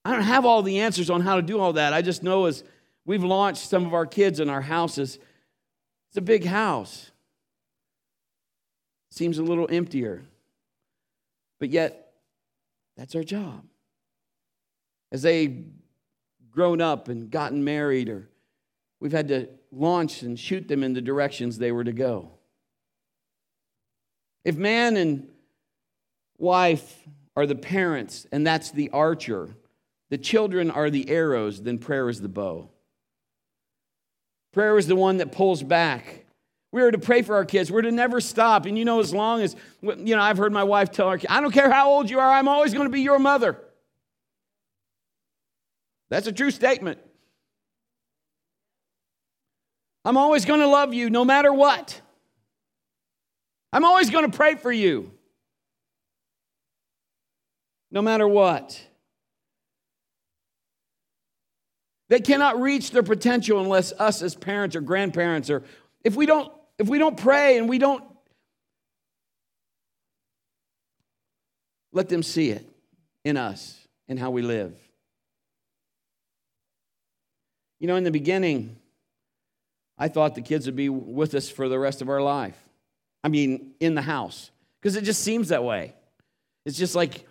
[0.05, 1.91] I don't have all the answers on how to do all that.
[1.91, 2.63] I just know as
[3.05, 5.19] we've launched some of our kids in our houses,
[6.09, 7.11] it's a big house
[9.09, 10.23] seems a little emptier.
[11.59, 12.13] But yet,
[12.95, 13.65] that's our job.
[15.11, 15.65] As they've
[16.51, 18.29] grown up and gotten married, or
[18.99, 22.31] we've had to launch and shoot them in the directions they were to go.
[24.43, 25.27] If man and
[26.37, 29.49] wife are the parents, and that's the archer,
[30.09, 32.69] the children are the arrows, then prayer is the bow.
[34.53, 36.25] Prayer is the one that pulls back
[36.71, 37.71] we are to pray for our kids.
[37.71, 38.65] We're to never stop.
[38.65, 41.41] And you know, as long as, you know, I've heard my wife tell her, I
[41.41, 43.57] don't care how old you are, I'm always going to be your mother.
[46.09, 46.99] That's a true statement.
[50.07, 51.99] I'm always going to love you no matter what.
[53.73, 55.11] I'm always going to pray for you
[57.91, 58.81] no matter what.
[62.07, 65.63] They cannot reach their potential unless us as parents or grandparents or
[66.05, 68.03] if we don't if we don't pray and we don't
[71.91, 72.65] let them see it
[73.25, 74.73] in us and how we live.
[77.81, 78.77] You know, in the beginning,
[79.97, 82.57] I thought the kids would be with us for the rest of our life.
[83.23, 85.93] I mean, in the house, because it just seems that way.
[86.65, 87.25] It's just like,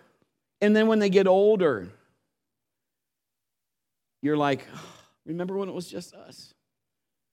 [0.61, 1.89] and then when they get older,
[4.21, 4.65] you're like,
[5.25, 6.53] remember when it was just us?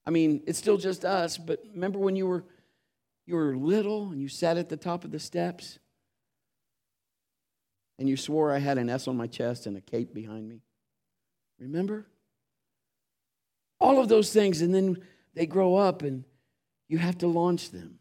[0.05, 2.45] I mean, it's still just us, but remember when you were
[3.25, 5.79] you were little and you sat at the top of the steps
[7.97, 10.61] and you swore I had an S on my chest and a cape behind me?
[11.59, 12.05] Remember?
[13.79, 14.97] All of those things and then
[15.35, 16.23] they grow up and
[16.87, 17.99] you have to launch them.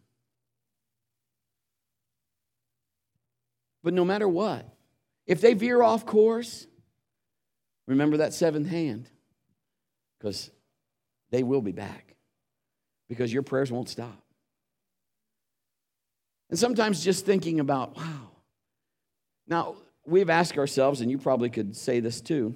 [3.83, 4.67] But no matter what,
[5.27, 6.67] if they veer off course,
[7.87, 9.09] remember that seventh hand
[10.19, 10.51] because
[11.31, 12.15] they will be back
[13.09, 14.23] because your prayers won't stop.
[16.49, 18.31] And sometimes just thinking about, wow.
[19.47, 22.55] Now, we've asked ourselves, and you probably could say this too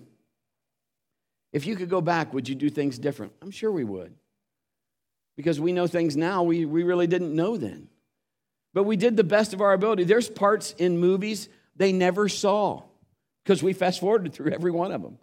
[1.53, 3.33] if you could go back, would you do things different?
[3.41, 4.15] I'm sure we would.
[5.39, 7.89] Because we know things now we, we really didn't know then.
[8.75, 10.05] But we did the best of our ability.
[10.05, 12.83] There's parts in movies they never saw
[13.45, 15.17] because we fast forwarded through every one of them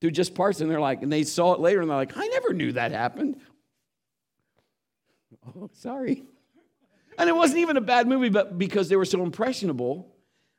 [0.00, 2.26] through just parts, and they're like, and they saw it later, and they're like, I
[2.28, 3.36] never knew that happened.
[5.56, 6.24] Oh, sorry.
[7.16, 10.14] And it wasn't even a bad movie, but because they were so impressionable.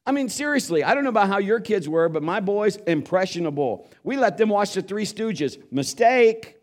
[0.05, 3.87] I mean, seriously, I don't know about how your kids were, but my boys, impressionable.
[4.03, 5.59] We let them watch the Three Stooges.
[5.71, 6.58] Mistake.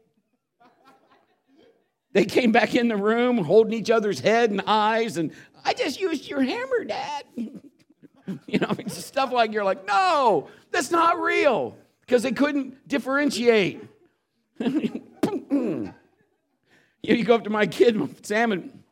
[2.16, 5.33] They came back in the room holding each other's head and eyes, and
[5.66, 7.24] I just used your hammer, Dad.
[7.37, 12.88] you know, I mean, stuff like you're like, no, that's not real because they couldn't
[12.88, 13.85] differentiate.
[14.59, 15.92] you
[17.02, 18.83] go up to my kid, Sam, and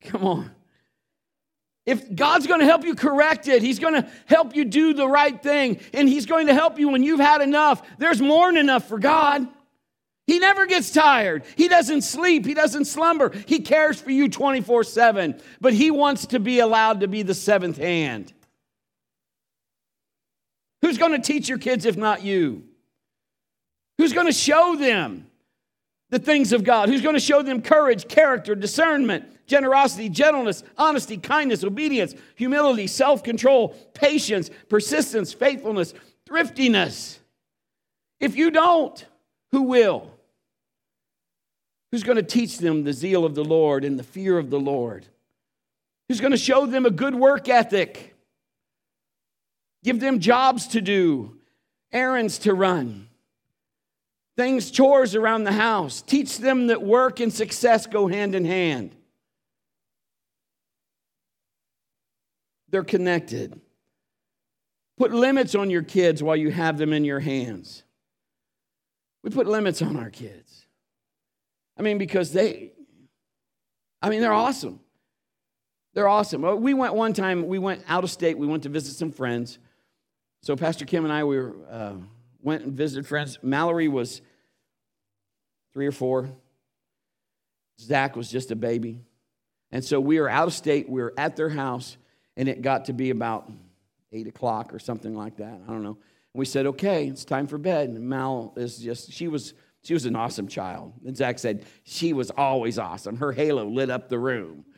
[0.00, 0.50] come on.
[1.88, 5.08] If God's going to help you correct it, He's going to help you do the
[5.08, 7.80] right thing, and He's going to help you when you've had enough.
[7.96, 9.48] There's more than enough for God.
[10.26, 11.44] He never gets tired.
[11.56, 12.44] He doesn't sleep.
[12.44, 13.32] He doesn't slumber.
[13.46, 17.32] He cares for you 24 7, but He wants to be allowed to be the
[17.32, 18.34] seventh hand.
[20.82, 22.64] Who's going to teach your kids if not you?
[23.96, 25.27] Who's going to show them?
[26.10, 31.16] The things of God, who's going to show them courage, character, discernment, generosity, gentleness, honesty,
[31.16, 35.94] kindness, obedience, humility, self control, patience, persistence, faithfulness,
[36.26, 37.18] thriftiness.
[38.20, 39.04] If you don't,
[39.50, 40.10] who will?
[41.90, 44.60] Who's going to teach them the zeal of the Lord and the fear of the
[44.60, 45.06] Lord?
[46.08, 48.14] Who's going to show them a good work ethic?
[49.84, 51.38] Give them jobs to do,
[51.92, 53.07] errands to run,
[54.38, 56.00] things, chores around the house.
[56.00, 58.94] Teach them that work and success go hand in hand.
[62.68, 63.60] They're connected.
[64.96, 67.82] Put limits on your kids while you have them in your hands.
[69.24, 70.66] We put limits on our kids.
[71.76, 72.72] I mean, because they,
[74.00, 74.78] I mean, they're awesome.
[75.94, 76.62] They're awesome.
[76.62, 79.58] We went one time, we went out of state, we went to visit some friends.
[80.42, 81.94] So Pastor Kim and I, we were, uh,
[82.40, 83.40] went and visited friends.
[83.42, 84.22] Mallory was
[85.78, 86.28] three or four.
[87.78, 89.00] Zach was just a baby.
[89.70, 91.96] And so we were out of state, we were at their house,
[92.36, 93.48] and it got to be about
[94.10, 95.60] eight o'clock or something like that.
[95.68, 95.96] I don't know.
[96.34, 97.90] And we said, okay, it's time for bed.
[97.90, 100.94] And Mal is just, she was, she was an awesome child.
[101.06, 103.14] And Zach said, she was always awesome.
[103.14, 104.64] Her halo lit up the room.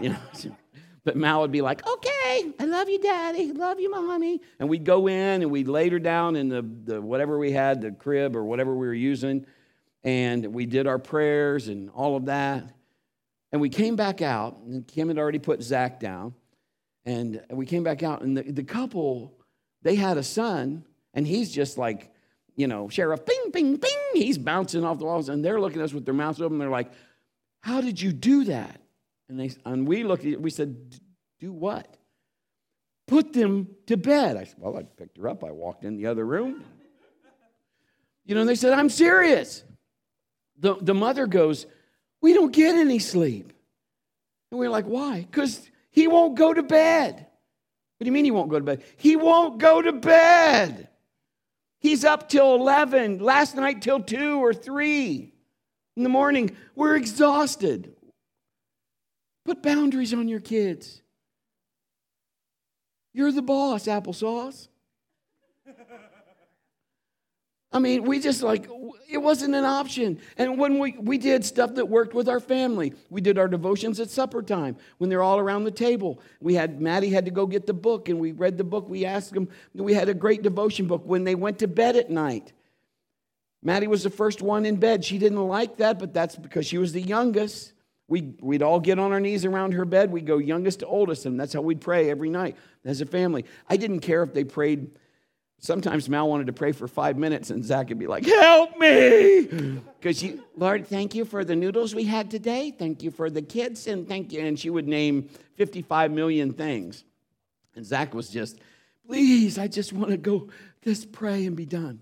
[0.00, 0.18] You know,
[1.04, 3.50] but Mal would be like, okay, I love you, daddy.
[3.50, 4.40] Love you, mommy.
[4.60, 7.80] And we'd go in and we'd lay her down in the, the whatever we had,
[7.80, 9.44] the crib or whatever we were using.
[10.04, 12.64] And we did our prayers and all of that.
[13.50, 16.34] And we came back out, and Kim had already put Zach down.
[17.04, 19.32] And we came back out, and the, the couple,
[19.82, 20.84] they had a son,
[21.14, 22.12] and he's just like,
[22.54, 23.98] you know, sheriff, ping, ping, ping.
[24.12, 26.58] He's bouncing off the walls, and they're looking at us with their mouths open.
[26.58, 26.92] They're like,
[27.60, 28.82] How did you do that?
[29.28, 30.76] And, they, and we looked at we said,
[31.38, 31.96] Do what?
[33.06, 34.36] Put them to bed.
[34.36, 35.44] I said, Well, I picked her up.
[35.44, 36.64] I walked in the other room.
[38.26, 39.64] You know, and they said, I'm serious.
[40.58, 41.66] The, the mother goes,
[42.20, 43.52] We don't get any sleep.
[44.50, 45.20] And we we're like, Why?
[45.20, 47.14] Because he won't go to bed.
[47.14, 48.82] What do you mean he won't go to bed?
[48.96, 50.88] He won't go to bed.
[51.80, 55.32] He's up till 11, last night till 2 or 3
[55.96, 56.56] in the morning.
[56.74, 57.94] We're exhausted.
[59.44, 61.02] Put boundaries on your kids.
[63.14, 64.68] You're the boss, applesauce.
[67.70, 68.68] I mean, we just like,
[69.10, 70.20] it wasn't an option.
[70.38, 74.00] And when we, we did stuff that worked with our family, we did our devotions
[74.00, 76.20] at supper time when they're all around the table.
[76.40, 78.88] We had, Maddie had to go get the book and we read the book.
[78.88, 82.10] We asked them, we had a great devotion book when they went to bed at
[82.10, 82.52] night.
[83.62, 85.04] Maddie was the first one in bed.
[85.04, 87.72] She didn't like that, but that's because she was the youngest.
[88.06, 90.10] We, we'd all get on our knees around her bed.
[90.10, 93.44] We'd go youngest to oldest, and that's how we'd pray every night as a family.
[93.68, 94.90] I didn't care if they prayed
[95.60, 99.80] Sometimes Mal wanted to pray for five minutes, and Zach would be like, Help me!
[100.00, 102.70] Because she, Lord, thank you for the noodles we had today.
[102.70, 104.40] Thank you for the kids, and thank you.
[104.40, 107.04] And she would name 55 million things.
[107.74, 108.58] And Zach was just,
[109.06, 110.48] Please, I just want to go
[110.84, 112.00] just pray and be done.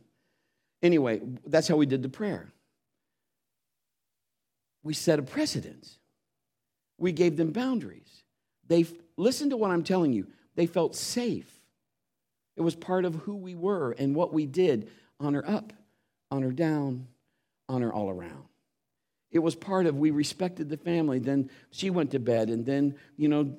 [0.82, 2.52] Anyway, that's how we did the prayer.
[4.82, 5.98] We set a precedence,
[6.98, 8.22] we gave them boundaries.
[8.68, 8.84] They,
[9.16, 11.55] listen to what I'm telling you, they felt safe
[12.56, 14.90] it was part of who we were and what we did
[15.20, 15.72] honor up,
[16.30, 17.06] honor down,
[17.68, 18.44] honor all around.
[19.30, 21.18] It was part of we respected the family.
[21.18, 23.56] Then she went to bed, and then, you know,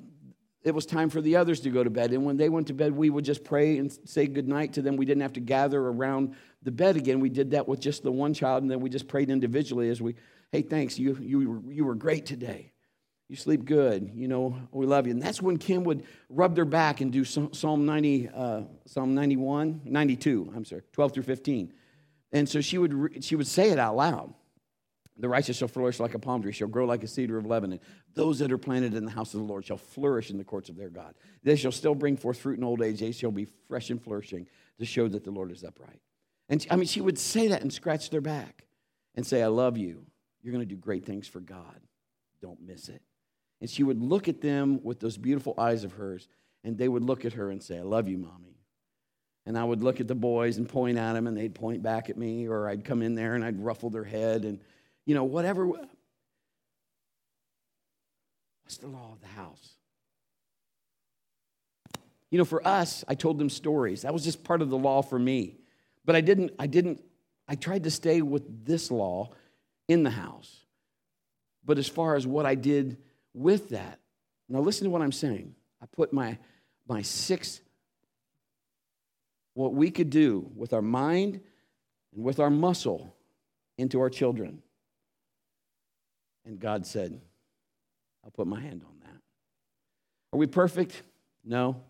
[0.64, 2.12] it was time for the others to go to bed.
[2.12, 4.96] And when they went to bed, we would just pray and say goodnight to them.
[4.96, 7.20] We didn't have to gather around the bed again.
[7.20, 10.02] We did that with just the one child, and then we just prayed individually as
[10.02, 10.16] we,
[10.50, 12.72] hey, thanks, you, you, you were great today.
[13.28, 14.10] You sleep good.
[14.14, 15.12] You know, we love you.
[15.12, 19.82] And that's when Kim would rub their back and do Psalm 90, uh, Psalm 91,
[19.84, 21.72] 92, I'm sorry, 12 through 15.
[22.32, 24.32] And so she would, she would say it out loud.
[25.20, 27.80] The righteous shall flourish like a palm tree, shall grow like a cedar of Lebanon.
[28.14, 30.68] Those that are planted in the house of the Lord shall flourish in the courts
[30.68, 31.14] of their God.
[31.42, 33.00] They shall still bring forth fruit in old age.
[33.00, 34.46] They shall be fresh and flourishing
[34.78, 36.00] to show that the Lord is upright.
[36.48, 38.64] And I mean, she would say that and scratch their back
[39.16, 40.06] and say, I love you.
[40.42, 41.80] You're going to do great things for God.
[42.40, 43.02] Don't miss it.
[43.60, 46.28] And she would look at them with those beautiful eyes of hers,
[46.64, 48.56] and they would look at her and say, I love you, mommy.
[49.46, 52.10] And I would look at the boys and point at them, and they'd point back
[52.10, 54.60] at me, or I'd come in there and I'd ruffle their head, and,
[55.06, 55.66] you know, whatever.
[55.66, 55.88] What's
[58.76, 59.72] the law of the house?
[62.30, 64.02] You know, for us, I told them stories.
[64.02, 65.56] That was just part of the law for me.
[66.04, 67.02] But I didn't, I didn't,
[67.48, 69.30] I tried to stay with this law
[69.88, 70.66] in the house.
[71.64, 72.98] But as far as what I did
[73.34, 74.00] with that,
[74.48, 75.54] now listen to what I'm saying.
[75.82, 76.38] I put my,
[76.88, 77.60] my six,
[79.54, 81.40] what we could do with our mind
[82.14, 83.14] and with our muscle
[83.76, 84.62] into our children.
[86.44, 87.20] And God said,
[88.24, 89.20] I'll put my hand on that.
[90.32, 91.02] Are we perfect?
[91.44, 91.82] No.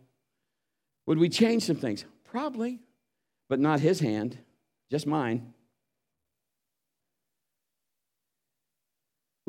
[1.06, 2.04] Would we change some things?
[2.24, 2.80] Probably,
[3.48, 4.36] but not his hand,
[4.90, 5.54] just mine.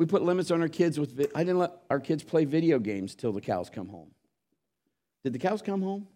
[0.00, 3.14] We put limits on our kids with I didn't let our kids play video games
[3.14, 4.12] till the cows come home.
[5.24, 6.08] Did the cows come home?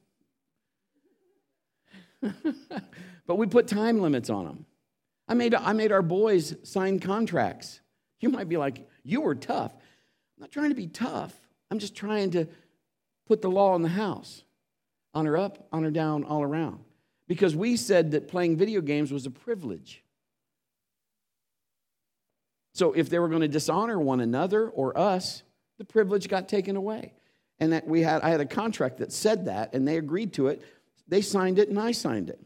[3.27, 4.65] but we put time limits on them.
[5.29, 7.81] I made, I made our boys sign contracts.
[8.21, 9.73] You might be like, you were tough.
[9.75, 11.35] I'm not trying to be tough.
[11.71, 12.49] I'm just trying to
[13.27, 14.45] put the law in the house.
[15.13, 16.79] Honor up, honor down, all around.
[17.29, 20.04] Because we said that playing video games was a privilege.
[22.75, 25.43] So if they were going to dishonor one another or us,
[25.79, 27.15] the privilege got taken away.
[27.61, 30.49] And that we had I had a contract that said that and they agreed to
[30.49, 30.63] it.
[31.07, 32.41] They signed it and I signed it.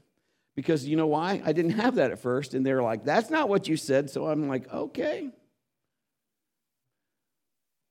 [0.54, 1.40] Because you know why?
[1.44, 4.26] I didn't have that at first and they're like, "That's not what you said." So
[4.26, 5.30] I'm like, "Okay.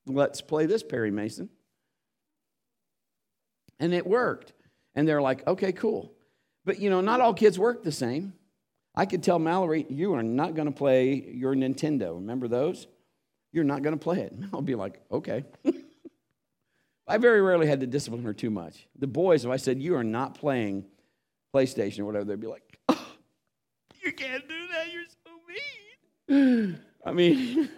[0.06, 1.50] Let's play this Perry Mason."
[3.80, 4.52] And it worked.
[4.94, 6.12] And they're like, "Okay, cool."
[6.64, 8.34] But you know, not all kids work the same.
[8.98, 12.16] I could tell Mallory, you are not going to play your Nintendo.
[12.16, 12.88] Remember those?
[13.52, 14.34] You're not going to play it.
[14.52, 15.44] I'll be like, okay.
[17.06, 18.88] I very rarely had to discipline her too much.
[18.98, 20.84] The boys, if I said, you are not playing
[21.54, 23.06] PlayStation or whatever, they'd be like, oh,
[24.02, 24.92] you can't do that.
[24.92, 26.80] You're so mean.
[27.06, 27.70] I mean,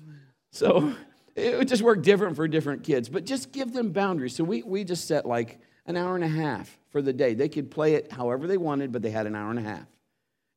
[0.52, 0.94] so
[1.34, 4.36] it would just work different for different kids, but just give them boundaries.
[4.36, 7.34] So we, we just set like an hour and a half for the day.
[7.34, 9.88] They could play it however they wanted, but they had an hour and a half.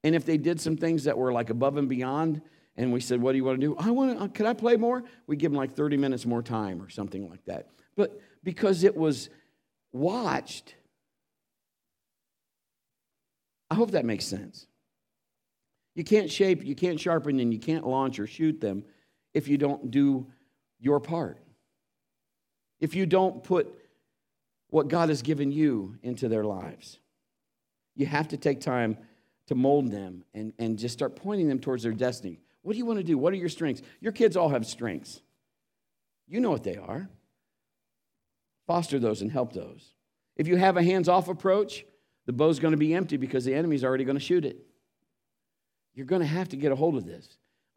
[0.03, 2.41] And if they did some things that were like above and beyond,
[2.77, 3.75] and we said, What do you want to do?
[3.77, 5.03] I want to, uh, could I play more?
[5.27, 7.67] We give them like 30 minutes more time or something like that.
[7.95, 9.29] But because it was
[9.91, 10.75] watched,
[13.69, 14.67] I hope that makes sense.
[15.93, 18.83] You can't shape, you can't sharpen, and you can't launch or shoot them
[19.33, 20.27] if you don't do
[20.79, 21.37] your part.
[22.79, 23.77] If you don't put
[24.71, 26.97] what God has given you into their lives.
[27.95, 28.97] You have to take time
[29.51, 32.39] to mold them and, and just start pointing them towards their destiny.
[32.61, 33.17] What do you want to do?
[33.17, 33.81] What are your strengths?
[33.99, 35.21] Your kids all have strengths.
[36.25, 37.09] You know what they are.
[38.65, 39.93] Foster those and help those.
[40.37, 41.83] If you have a hands off approach,
[42.25, 44.55] the bow's going to be empty because the enemy's already going to shoot it.
[45.95, 47.27] You're going to have to get a hold of this.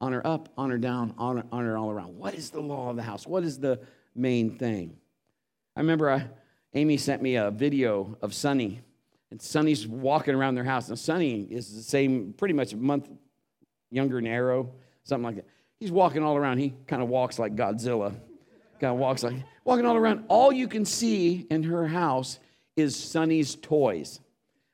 [0.00, 2.16] Honor up, honor down, honor, honor all around.
[2.16, 3.26] What is the law of the house?
[3.26, 3.80] What is the
[4.14, 4.96] main thing?
[5.74, 6.28] I remember I,
[6.72, 8.82] Amy sent me a video of Sonny
[9.30, 10.88] and Sonny's walking around their house.
[10.88, 13.08] Now, Sonny is the same, pretty much a month
[13.90, 14.70] younger than Arrow,
[15.04, 15.46] something like that.
[15.80, 16.58] He's walking all around.
[16.58, 18.14] He kind of walks like Godzilla.
[18.80, 20.24] Kind of walks like, walking all around.
[20.28, 22.38] All you can see in her house
[22.76, 24.20] is Sonny's toys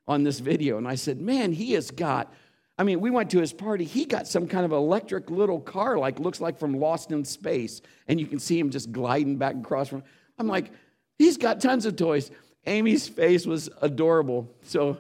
[0.07, 0.79] on this video.
[0.79, 2.33] And I said, man, he has got,
[2.79, 3.85] I mean, we went to his party.
[3.85, 7.83] He got some kind of electric little car, like looks like from Lost in Space.
[8.09, 10.03] And you can see him just gliding back across from.
[10.39, 10.73] I'm like,
[11.19, 12.31] he's got tons of toys.
[12.67, 14.55] Amy's face was adorable.
[14.63, 14.99] So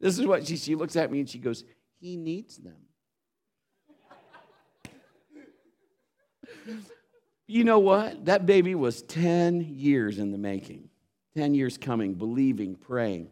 [0.00, 1.64] this is what she she looks at me and she goes,
[2.00, 2.76] "He needs them."
[7.46, 8.24] you know what?
[8.24, 10.88] That baby was 10 years in the making.
[11.36, 13.28] 10 years coming, believing, praying.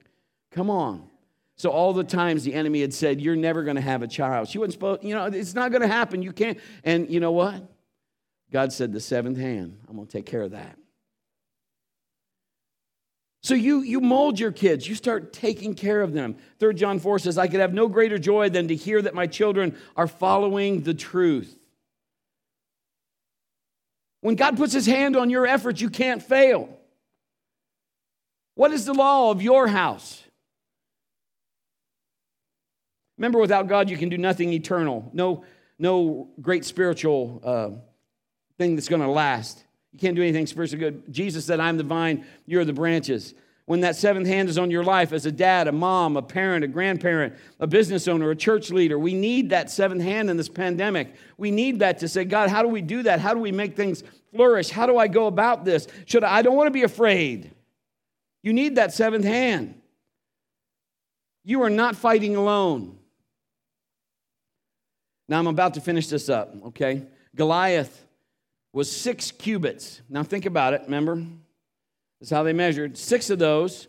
[0.51, 1.09] Come on.
[1.57, 4.49] So all the times the enemy had said, "You're never going to have a child."
[4.49, 6.22] She wasn't supposed, you know, it's not going to happen.
[6.22, 6.59] You can't.
[6.85, 7.62] And you know what?
[8.51, 9.78] God said, "The seventh hand.
[9.87, 10.80] I'm going to take care of that."
[13.43, 16.36] So you, you mold your kids, you start taking care of them.
[16.59, 19.26] Third John 4 says, I could have no greater joy than to hear that my
[19.26, 21.57] children are following the truth.
[24.20, 26.68] When God puts his hand on your efforts, you can't fail.
[28.57, 30.22] What is the law of your house?
[33.16, 35.45] Remember, without God, you can do nothing eternal, no,
[35.78, 37.70] no great spiritual uh,
[38.59, 39.64] thing that's going to last.
[39.93, 41.12] You can't do anything spiritually good.
[41.12, 43.34] Jesus said, I'm the vine, you're the branches.
[43.66, 46.64] When that seventh hand is on your life as a dad, a mom, a parent,
[46.64, 50.49] a grandparent, a business owner, a church leader, we need that seventh hand in this
[50.49, 51.14] pandemic.
[51.38, 53.20] We need that to say, God, how do we do that?
[53.20, 54.03] How do we make things
[54.34, 54.70] flourish?
[54.70, 55.86] How do I go about this?
[56.07, 57.53] Should I, I don't want to be afraid.
[58.43, 59.80] You need that seventh hand.
[61.45, 62.99] You are not fighting alone.
[65.28, 67.07] Now I'm about to finish this up, okay?
[67.36, 68.05] Goliath
[68.72, 70.00] was six cubits.
[70.08, 71.24] Now think about it, remember?
[72.20, 72.96] That's how they measured.
[72.96, 73.88] Six of those.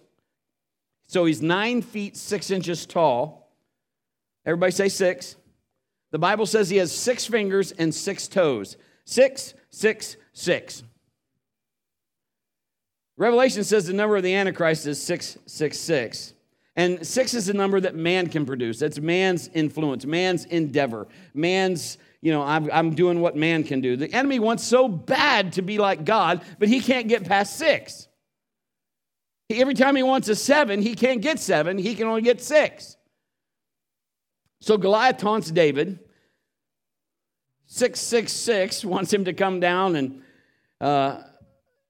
[1.08, 3.52] So he's nine feet, six inches tall.
[4.46, 5.36] Everybody say six.
[6.12, 8.78] The Bible says he has six fingers and six toes.
[9.06, 10.84] Six, six, six.
[13.18, 16.34] Revelation says the number of the Antichrist is 666.
[16.76, 18.80] And six is the number that man can produce.
[18.80, 23.96] That's man's influence, man's endeavor, man's you know, I'm, I'm doing what man can do.
[23.96, 28.08] The enemy wants so bad to be like God, but he can't get past six.
[29.50, 32.96] Every time he wants a seven, he can't get seven, he can only get six.
[34.62, 36.00] So Goliath taunts David.
[37.66, 40.22] 666 wants him to come down and
[40.80, 41.22] uh,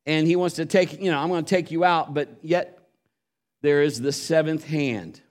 [0.06, 2.80] and he wants to take, you know, I'm going to take you out, but yet
[3.62, 5.22] there is the seventh hand.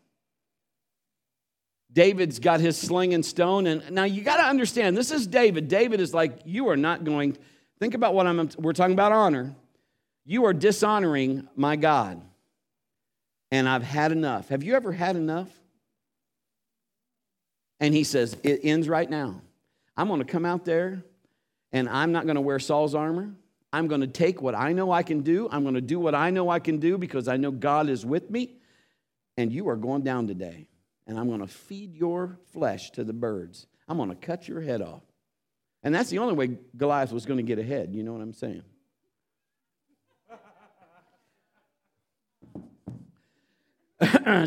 [1.92, 3.66] David's got his sling and stone.
[3.66, 5.68] And now you got to understand, this is David.
[5.68, 7.36] David is like, you are not going,
[7.78, 9.54] think about what I'm, we're talking about honor.
[10.24, 12.22] You are dishonoring my God.
[13.50, 14.48] And I've had enough.
[14.50, 15.48] Have you ever had enough?
[17.80, 19.40] And he says, it ends right now.
[19.96, 21.02] I'm going to come out there
[21.72, 23.32] and I'm not going to wear Saul's armor.
[23.72, 25.48] I'm going to take what I know I can do.
[25.50, 28.06] I'm going to do what I know I can do because I know God is
[28.06, 28.56] with me.
[29.36, 30.66] And you are going down today
[31.10, 33.66] and I'm going to feed your flesh to the birds.
[33.88, 35.02] I'm going to cut your head off.
[35.82, 37.92] And that's the only way Goliath was going to get ahead.
[37.92, 38.62] You know what I'm saying?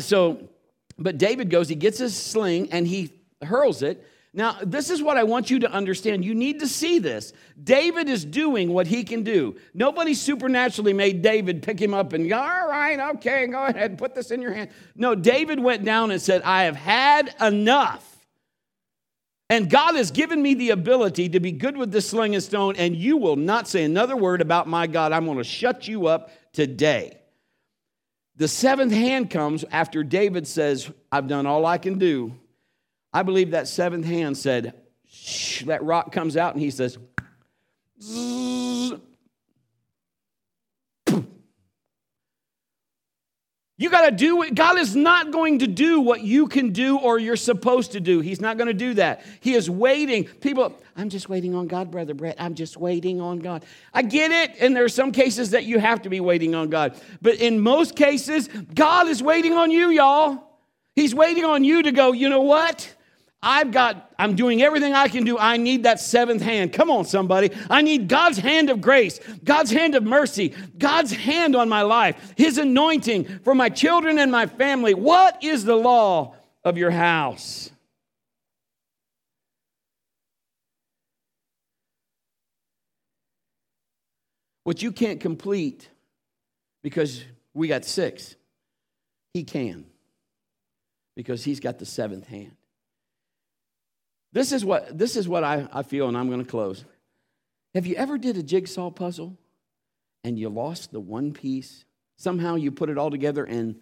[0.00, 0.48] so,
[0.98, 3.12] but David goes, he gets his sling and he
[3.42, 4.02] hurls it
[4.36, 6.24] now, this is what I want you to understand.
[6.24, 7.32] You need to see this.
[7.62, 9.54] David is doing what he can do.
[9.72, 13.98] Nobody supernaturally made David pick him up and go, all right, okay, go ahead, and
[13.98, 14.70] put this in your hand.
[14.96, 18.10] No, David went down and said, I have had enough.
[19.48, 22.74] And God has given me the ability to be good with the sling and stone,
[22.74, 25.12] and you will not say another word about my God.
[25.12, 27.18] I'm going to shut you up today.
[28.34, 32.34] The seventh hand comes after David says, I've done all I can do.
[33.14, 34.74] I believe that seventh hand said,
[35.08, 36.98] Shh, that rock comes out and he says,
[43.76, 44.54] You got to do it.
[44.54, 48.20] God is not going to do what you can do or you're supposed to do.
[48.20, 49.24] He's not going to do that.
[49.40, 50.24] He is waiting.
[50.24, 52.36] People, I'm just waiting on God, Brother Brett.
[52.38, 53.64] I'm just waiting on God.
[53.92, 54.56] I get it.
[54.60, 57.00] And there are some cases that you have to be waiting on God.
[57.20, 60.42] But in most cases, God is waiting on you, y'all.
[60.94, 62.94] He's waiting on you to go, you know what?
[63.44, 65.38] I've got, I'm doing everything I can do.
[65.38, 66.72] I need that seventh hand.
[66.72, 67.50] Come on, somebody.
[67.68, 72.32] I need God's hand of grace, God's hand of mercy, God's hand on my life,
[72.38, 74.94] His anointing for my children and my family.
[74.94, 76.34] What is the law
[76.64, 77.70] of your house?
[84.62, 85.90] What you can't complete
[86.82, 87.22] because
[87.52, 88.36] we got six,
[89.34, 89.84] He can
[91.14, 92.56] because He's got the seventh hand.
[94.34, 96.84] This is what, this is what I, I feel, and I'm going to close.
[97.72, 99.38] Have you ever did a jigsaw puzzle
[100.24, 101.84] and you lost the one piece?
[102.16, 103.76] Somehow you put it all together and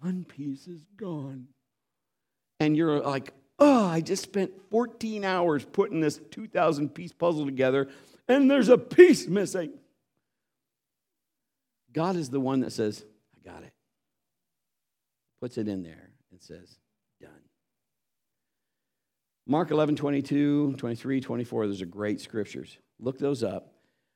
[0.00, 1.46] one piece is gone.
[2.58, 7.88] And you're like, oh, I just spent 14 hours putting this 2,000 piece puzzle together
[8.26, 9.74] and there's a piece missing.
[11.92, 13.04] God is the one that says,
[13.36, 13.72] I got it.
[15.40, 16.78] Puts it in there and says,
[19.46, 22.78] Mark 11, 22, 23, 24, those are great scriptures.
[23.00, 23.72] Look those up.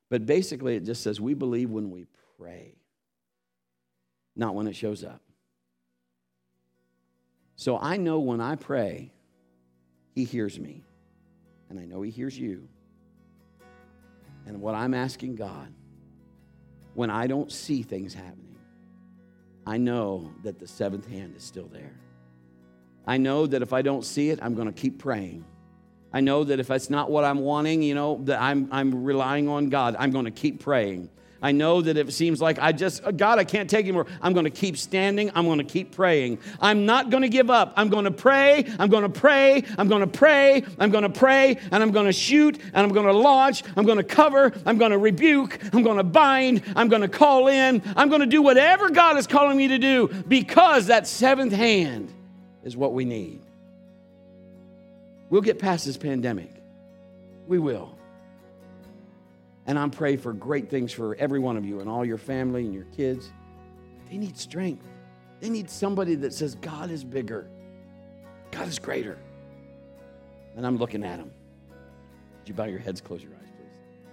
[0.09, 2.07] But basically, it just says we believe when we
[2.39, 2.77] pray,
[4.37, 5.21] not when it shows up.
[7.57, 9.13] So I know when I pray,
[10.15, 10.85] He hears me.
[11.69, 12.69] And I know He hears you.
[14.47, 15.73] And what I'm asking God,
[16.95, 18.59] when I don't see things happening,
[19.67, 21.99] I know that the seventh hand is still there.
[23.07, 25.45] I know that if I don't see it, I'm going to keep praying.
[26.13, 29.49] I know that if it's not what I'm wanting, you know, that I'm, I'm relying
[29.49, 31.11] on God, I'm going to keep praying.
[31.43, 34.07] I know that if it seems like I just, uh, God, I can't take anymore,
[34.23, 35.31] I'm going to keep standing.
[35.35, 36.39] I'm going to keep praying.
[36.61, 37.75] I'm not going to give up.
[37.77, 38.65] I'm going to pray.
[38.79, 39.63] I'm going to pray.
[39.77, 40.65] I'm going to pray.
[40.79, 41.59] I'm going to pray.
[41.71, 42.59] And I'm going to shoot.
[42.59, 43.63] And I'm going to launch.
[43.77, 44.53] I'm going to cover.
[44.65, 45.59] I'm going to rebuke.
[45.75, 46.63] I'm going to bind.
[46.75, 47.83] I'm going to call in.
[47.95, 52.13] I'm going to do whatever God is calling me to do because that seventh hand
[52.67, 53.41] is what we need.
[55.31, 56.51] We'll get past this pandemic.
[57.47, 57.97] We will.
[59.67, 62.65] And I'm praying for great things for every one of you and all your family
[62.65, 63.33] and your kids.
[64.11, 64.85] They need strength.
[65.39, 67.47] They need somebody that says, God is bigger,
[68.51, 69.17] God is greater.
[70.57, 71.31] And I'm looking at them.
[71.71, 73.36] Would you bow your heads, close your eyes?